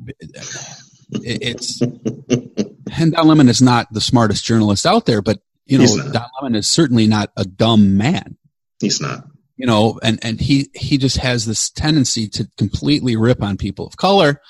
[1.11, 6.30] it's and Don Lemon is not the smartest journalist out there, but you know, Don
[6.41, 8.38] Lemon is certainly not a dumb man.
[8.80, 9.26] He's not.
[9.57, 13.87] You know, and and he he just has this tendency to completely rip on people
[13.87, 14.41] of color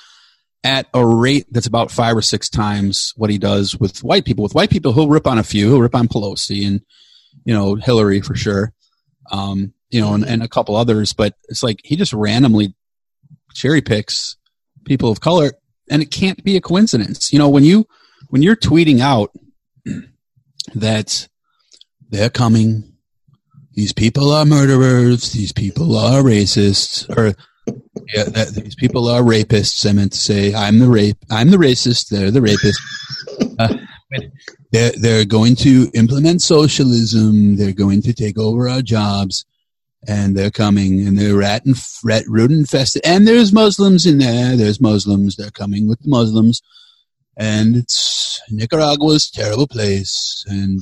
[0.64, 4.44] at a rate that's about five or six times what he does with white people.
[4.44, 5.70] With white people, he'll rip on a few.
[5.70, 6.82] He'll rip on Pelosi and
[7.44, 8.74] you know Hillary for sure.
[9.32, 12.76] Um, you know, and, and a couple others, but it's like he just randomly
[13.54, 14.38] cherry picks
[14.86, 15.52] people of color
[15.90, 17.32] and it can't be a coincidence.
[17.32, 17.88] You know, when you
[18.30, 19.32] when you're tweeting out
[20.76, 21.28] that
[22.10, 22.95] they're coming,
[23.76, 27.36] these people are murderers, these people are racists, or
[28.14, 29.88] yeah, that, these people are rapists.
[29.88, 32.10] I meant to say, I'm the rape, I'm the racist.
[32.10, 32.82] They're the rapist.
[33.60, 33.76] Uh,
[34.72, 37.58] they're they're going to implement socialism.
[37.58, 39.46] They're going to take over our jobs.
[40.08, 44.56] And they're coming and they're rat and rat root infested and there's muslims in there.
[44.56, 45.36] There's muslims.
[45.36, 46.62] They're coming with the muslims.
[47.36, 50.46] And it's nicaragua's terrible place.
[50.48, 50.82] And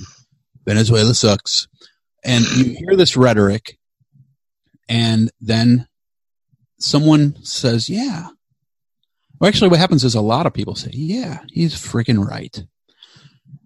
[0.65, 1.67] venezuela sucks
[2.25, 3.77] and you hear this rhetoric
[4.89, 5.87] and then
[6.79, 8.27] someone says yeah
[9.39, 12.63] well actually what happens is a lot of people say yeah he's freaking right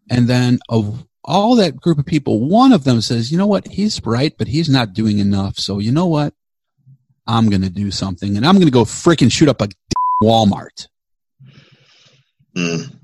[0.09, 3.67] and then of all that group of people, one of them says, you know what,
[3.67, 5.57] he's right, but he's not doing enough.
[5.57, 6.33] So you know what?
[7.27, 9.67] I'm going to do something and I'm going to go freaking shoot up a
[10.23, 10.87] Walmart.
[12.55, 12.95] Mm.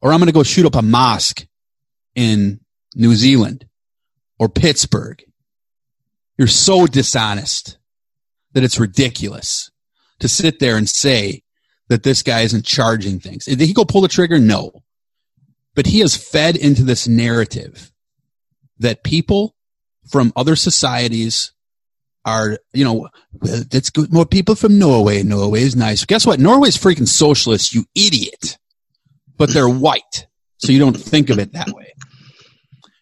[0.00, 1.44] Or I'm going to go shoot up a mosque
[2.14, 2.60] in
[2.94, 3.66] New Zealand
[4.42, 5.22] or Pittsburgh.
[6.36, 7.78] You're so dishonest
[8.54, 9.70] that it's ridiculous
[10.18, 11.44] to sit there and say
[11.86, 13.44] that this guy isn't charging things.
[13.44, 14.40] Did he go pull the trigger?
[14.40, 14.72] No.
[15.76, 17.92] But he has fed into this narrative
[18.80, 19.54] that people
[20.10, 21.52] from other societies
[22.24, 24.12] are, you know, that's good.
[24.12, 25.22] More people from Norway.
[25.22, 26.04] Norway is nice.
[26.04, 26.40] Guess what?
[26.40, 28.58] Norway's freaking socialist, you idiot.
[29.36, 30.26] But they're white.
[30.58, 31.91] So you don't think of it that way.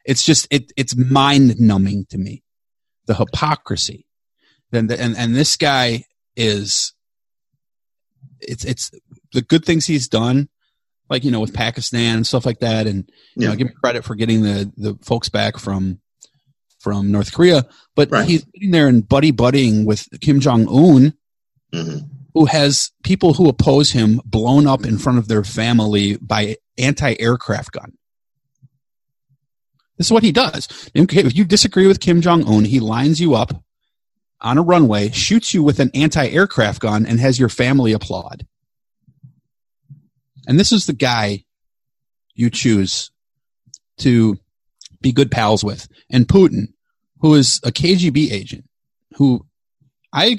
[0.04, 2.42] It's just, it, it's mind numbing to me.
[3.06, 4.06] The hypocrisy.
[4.70, 6.04] then and and this guy
[6.36, 6.94] is
[8.40, 8.90] it's it's
[9.32, 10.48] the good things he's done
[11.08, 13.48] like you know with pakistan and stuff like that and you Yeah.
[13.48, 15.98] know give him credit for getting the the folks back from
[16.78, 18.28] from north korea but Right.
[18.28, 21.14] he's sitting there and buddy buddying with kim jong-un
[21.72, 21.96] hmm
[22.32, 27.72] who has people who oppose him blown up in front of their family by anti-aircraft
[27.72, 27.92] gun
[30.00, 30.66] this is what he does.
[30.94, 33.62] If you disagree with kim jong-un he lines you up
[34.40, 38.46] on a runway shoots you with an anti-aircraft gun and has your family applaud.
[40.46, 41.44] And this is the guy
[42.32, 43.10] you choose
[43.98, 44.38] to
[45.02, 45.86] be good pals with.
[46.08, 46.68] And putin
[47.20, 48.64] who is a kgb agent
[49.16, 49.44] who
[50.14, 50.34] i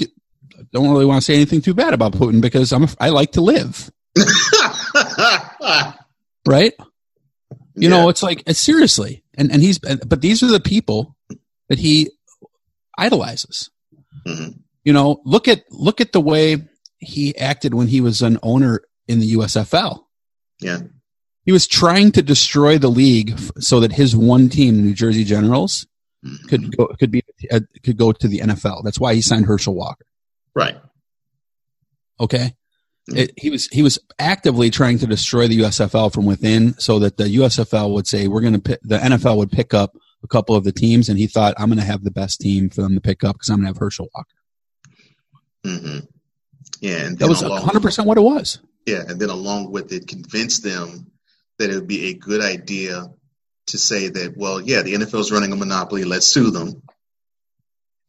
[0.73, 3.33] don't really want to say anything too bad about putin because i'm a, i like
[3.33, 3.91] to live.
[6.47, 6.73] Right?
[7.75, 11.15] You know it's like seriously and and he's but these are the people
[11.69, 12.09] that he
[12.97, 13.69] idolizes
[14.27, 14.59] Mhm.
[14.83, 16.45] you know look at look at the way
[16.99, 20.03] he acted when he was an owner in the usfl
[20.59, 20.79] Yeah.
[21.45, 25.85] he was trying to destroy the league so that his one team new jersey generals
[26.25, 26.47] Mhm.
[26.49, 29.73] could go could be uh, could go to the nfl that's why he signed herschel
[29.73, 30.05] walker
[30.53, 30.77] right.
[32.19, 32.53] okay.
[33.07, 37.17] It, he was he was actively trying to destroy the USFL from within, so that
[37.17, 40.63] the USFL would say we're going to the NFL would pick up a couple of
[40.63, 43.01] the teams, and he thought I'm going to have the best team for them to
[43.01, 44.29] pick up because I'm going to have Herschel Walker.
[45.65, 45.99] hmm
[46.79, 48.59] Yeah, and That was 100 percent what it was.
[48.85, 51.11] yeah, and then along with it, convince them
[51.57, 53.07] that it would be a good idea
[53.67, 56.03] to say that, well, yeah, the NFL is running a monopoly.
[56.03, 56.81] Let's sue them,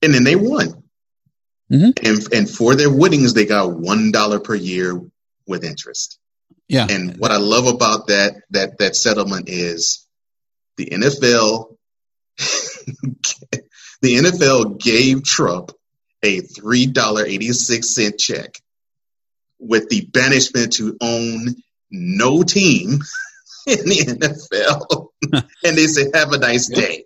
[0.02, 0.81] and then they won.
[1.72, 1.92] Mhm.
[2.06, 5.00] And and for their winnings, they got one dollar per year
[5.46, 6.18] with interest.
[6.68, 10.06] Yeah, And what I love about that that that settlement is
[10.76, 11.76] the NFL
[12.38, 15.72] the NFL gave Trump
[16.22, 18.56] a three dollar eighty six cent check
[19.58, 21.56] with the banishment to own
[21.90, 23.00] no team
[23.66, 25.08] in the NFL.
[25.64, 27.04] and they said, have a nice day.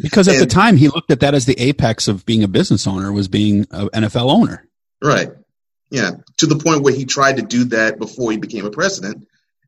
[0.00, 2.86] Because at the time he looked at that as the apex of being a business
[2.86, 4.66] owner was being an NFL owner.
[5.02, 5.30] right.
[5.92, 6.12] Yeah.
[6.38, 9.26] To the point where he tried to do that before he became a president.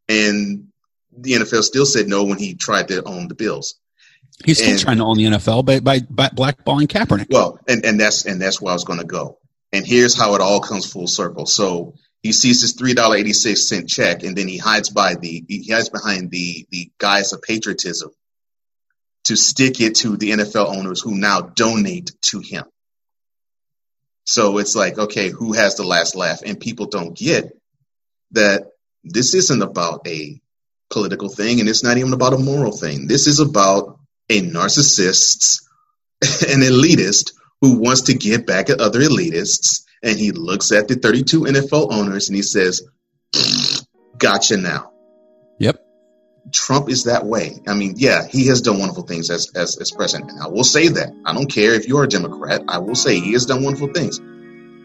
[0.09, 0.69] And
[1.17, 3.75] the NFL still said no when he tried to own the Bills.
[4.45, 7.27] He's still And- trying to own the NFL by by, by blackballing Kaepernick.
[7.31, 9.39] Well, and, and that's and that's where I was going to go.
[9.73, 11.47] And here's how it all comes full circle.
[11.47, 15.15] So he sees his three dollar eighty six cent check, and then he hides by
[15.17, 18.11] the he hides behind the the guise of patriotism
[19.25, 22.65] to stick it to the NFL owners who now donate to him.
[24.25, 26.41] So it's like, okay, who has the last laugh?
[26.45, 27.57] And people don't get
[28.33, 28.69] that
[29.05, 30.41] this isn't about a
[30.91, 33.07] political thing, and it's not even about a moral thing.
[33.07, 33.99] This is about
[34.29, 35.63] a narcissist,
[36.23, 40.95] an elitist who wants to get back at other elitists, and he looks at the
[40.95, 42.83] 32 NFL owners and he says,
[44.19, 44.93] "Gotcha now."
[46.53, 47.61] Trump is that way.
[47.67, 50.31] I mean, yeah, he has done wonderful things as, as, as president.
[50.31, 51.13] And I will say that.
[51.25, 52.63] I don't care if you're a Democrat.
[52.69, 54.21] I will say he has done wonderful things.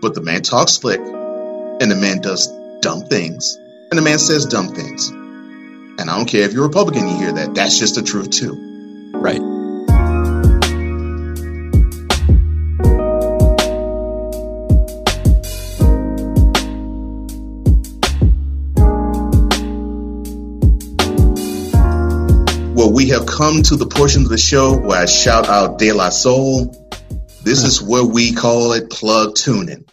[0.02, 2.48] But the man talks slick and the man does
[2.82, 3.58] dumb things
[3.90, 5.10] and the man says dumb things.
[5.10, 7.56] And I don't care if you're Republican, you hear that.
[7.56, 9.12] That's just the truth too.
[9.14, 9.42] Right.
[22.98, 26.10] We have come to the portion of the show where I shout out De La
[26.10, 26.90] Soul.
[27.44, 29.86] This is what we call it plug tuning.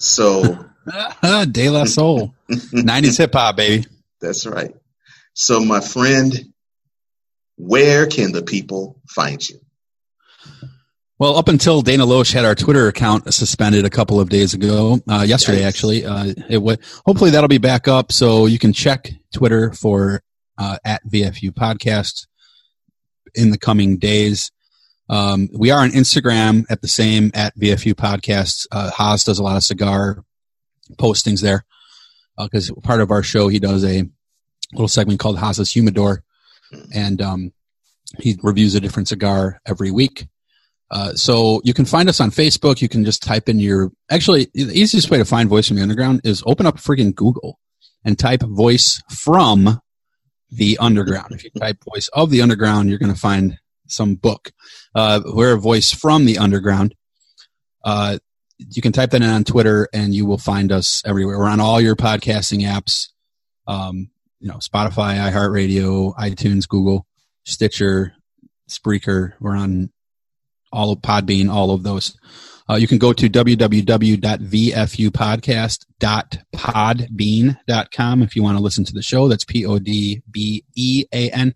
[0.00, 0.42] So
[1.22, 3.86] De La Soul, '90s hip hop, baby.
[4.20, 4.74] that's right.
[5.34, 6.52] So, my friend,
[7.58, 9.60] where can the people find you?
[11.20, 14.98] Well, up until Dana Loesch had our Twitter account suspended a couple of days ago,
[15.08, 15.68] uh, yesterday Yikes.
[15.68, 20.24] actually, uh, it would hopefully that'll be back up, so you can check Twitter for
[20.58, 22.26] uh, at VFU Podcast
[23.34, 24.50] in the coming days.
[25.08, 28.66] Um, we are on Instagram at the same at VFU Podcast.
[28.72, 30.24] Uh, Haas does a lot of cigar
[30.98, 31.64] postings there
[32.38, 34.04] because part of our show he does a
[34.72, 36.22] little segment called Haas's Humidor,
[36.92, 37.52] and um,
[38.18, 40.26] he reviews a different cigar every week.
[40.90, 42.80] Uh, so you can find us on Facebook.
[42.80, 45.82] You can just type in your, actually, the easiest way to find Voice from the
[45.82, 47.58] Underground is open up friggin' Google
[48.04, 49.80] and type voice from
[50.50, 51.32] the underground.
[51.32, 54.52] If you type voice of the underground, you're going to find some book.
[54.94, 56.94] Uh, we're a voice from the underground.
[57.84, 58.18] Uh,
[58.58, 61.38] you can type that in on Twitter and you will find us everywhere.
[61.38, 63.08] We're on all your podcasting apps.
[63.66, 67.06] Um, you know, Spotify, iHeartRadio, iTunes, Google,
[67.44, 68.14] Stitcher,
[68.68, 69.32] Spreaker.
[69.40, 69.90] We're on
[70.72, 72.16] all of Podbean, all of those.
[72.68, 73.28] Uh, you can go to
[76.00, 79.28] www.vfupodcast.podbean.com if you want to listen to the show.
[79.28, 81.54] That's P O D B E A N.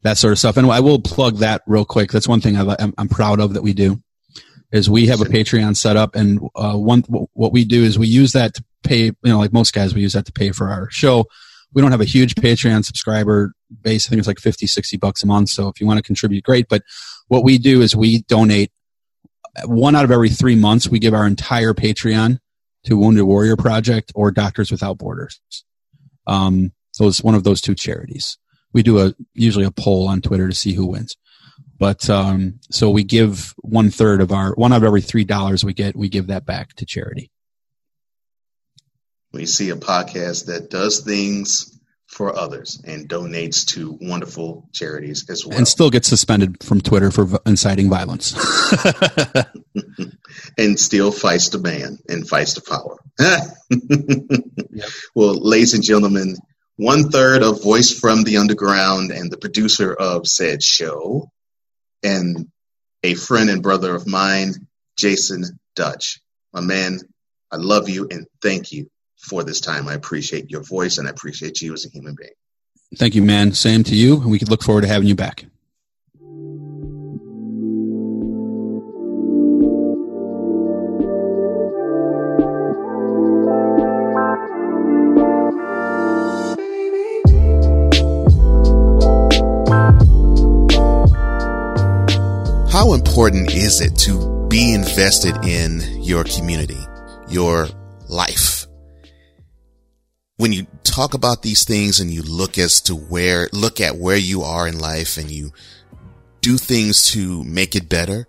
[0.03, 0.57] that sort of stuff.
[0.57, 2.11] And I will plug that real quick.
[2.11, 4.01] That's one thing i am proud of that we do
[4.71, 7.01] is we have a Patreon set up, and uh, one
[7.33, 9.05] what we do is we use that to pay.
[9.05, 11.25] You know, like most guys, we use that to pay for our show.
[11.73, 14.07] We don't have a huge Patreon subscriber base.
[14.07, 15.49] I think it's like 50, 60 bucks a month.
[15.49, 16.67] So if you want to contribute, great.
[16.69, 16.83] But
[17.27, 18.71] what we do is we donate
[19.65, 20.87] one out of every three months.
[20.87, 22.39] We give our entire Patreon
[22.85, 25.39] to Wounded Warrior Project or Doctors Without Borders.
[26.27, 28.37] Um, so it's one of those two charities.
[28.73, 31.15] We do a usually a poll on Twitter to see who wins.
[31.77, 35.63] But um, so we give one third of our one out of every three dollars
[35.63, 37.31] we get, we give that back to charity.
[39.31, 45.45] We see a podcast that does things for others and donates to wonderful charities as
[45.45, 45.57] well.
[45.57, 48.33] And still gets suspended from Twitter for inciting violence.
[50.57, 52.99] and still fights the man and fights the power.
[54.71, 54.89] yep.
[55.15, 56.37] Well, ladies and gentlemen,
[56.77, 61.29] one third of Voice from the Underground and the producer of said show,
[62.03, 62.49] and
[63.03, 64.67] a friend and brother of mine,
[64.97, 65.43] Jason
[65.75, 66.19] Dutch.
[66.51, 66.99] My man,
[67.51, 69.87] I love you and thank you for this time.
[69.87, 72.31] I appreciate your voice and I appreciate you as a human being.
[72.95, 73.53] Thank you, man.
[73.53, 74.21] Same to you.
[74.21, 75.45] And we could look forward to having you back.
[92.83, 96.85] How important is it to be invested in your community,
[97.29, 97.69] your
[98.09, 98.67] life?
[100.35, 104.17] When you talk about these things and you look as to where, look at where
[104.17, 105.53] you are in life and you
[106.41, 108.27] do things to make it better,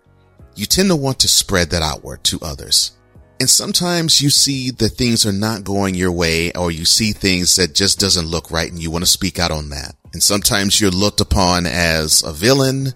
[0.54, 2.92] you tend to want to spread that outward to others.
[3.40, 7.56] And sometimes you see that things are not going your way or you see things
[7.56, 9.96] that just doesn't look right and you want to speak out on that.
[10.12, 12.94] And sometimes you're looked upon as a villain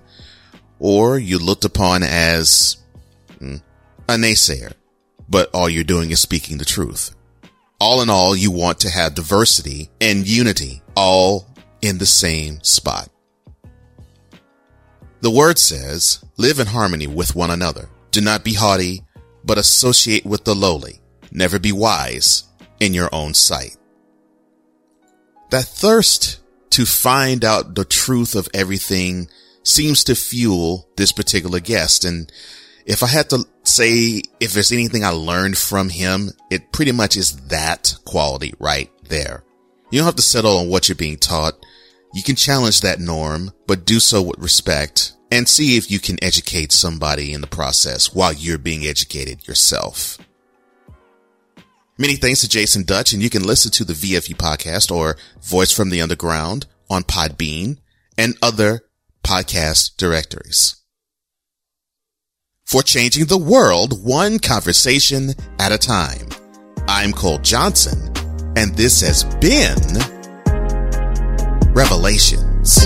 [0.78, 2.76] or you looked upon as
[3.38, 3.56] hmm,
[4.08, 4.72] a naysayer,
[5.28, 7.14] but all you're doing is speaking the truth.
[7.80, 11.46] All in all, you want to have diversity and unity all
[11.80, 13.08] in the same spot.
[15.20, 17.88] The word says, live in harmony with one another.
[18.10, 19.02] Do not be haughty,
[19.44, 21.00] but associate with the lowly.
[21.30, 22.44] Never be wise
[22.80, 23.76] in your own sight.
[25.50, 29.28] That thirst to find out the truth of everything
[29.68, 32.04] seems to fuel this particular guest.
[32.04, 32.32] And
[32.86, 37.16] if I had to say if there's anything I learned from him, it pretty much
[37.16, 39.44] is that quality right there.
[39.90, 41.54] You don't have to settle on what you're being taught.
[42.14, 46.22] You can challenge that norm, but do so with respect and see if you can
[46.24, 50.18] educate somebody in the process while you're being educated yourself.
[51.98, 55.72] Many thanks to Jason Dutch, and you can listen to the VFU podcast or Voice
[55.72, 57.78] from the Underground on Podbean
[58.16, 58.87] and other
[59.28, 60.82] podcast directories.
[62.64, 66.28] For changing the world one conversation at a time.
[66.88, 68.10] I'm Cole Johnson,
[68.56, 69.76] and this has been
[71.74, 72.82] Revelations.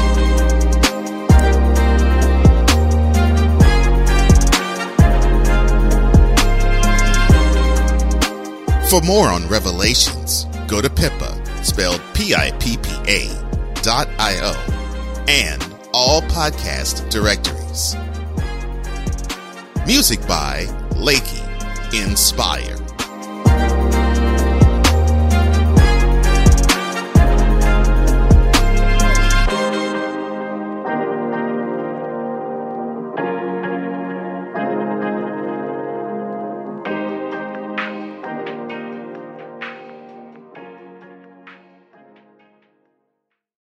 [8.90, 13.28] For more on Revelations, go to Pippa, spelled P-I-P-P-A
[13.82, 17.96] dot I-O, and all podcast directories.
[19.86, 21.42] Music by Lakey
[21.94, 22.81] Inspire.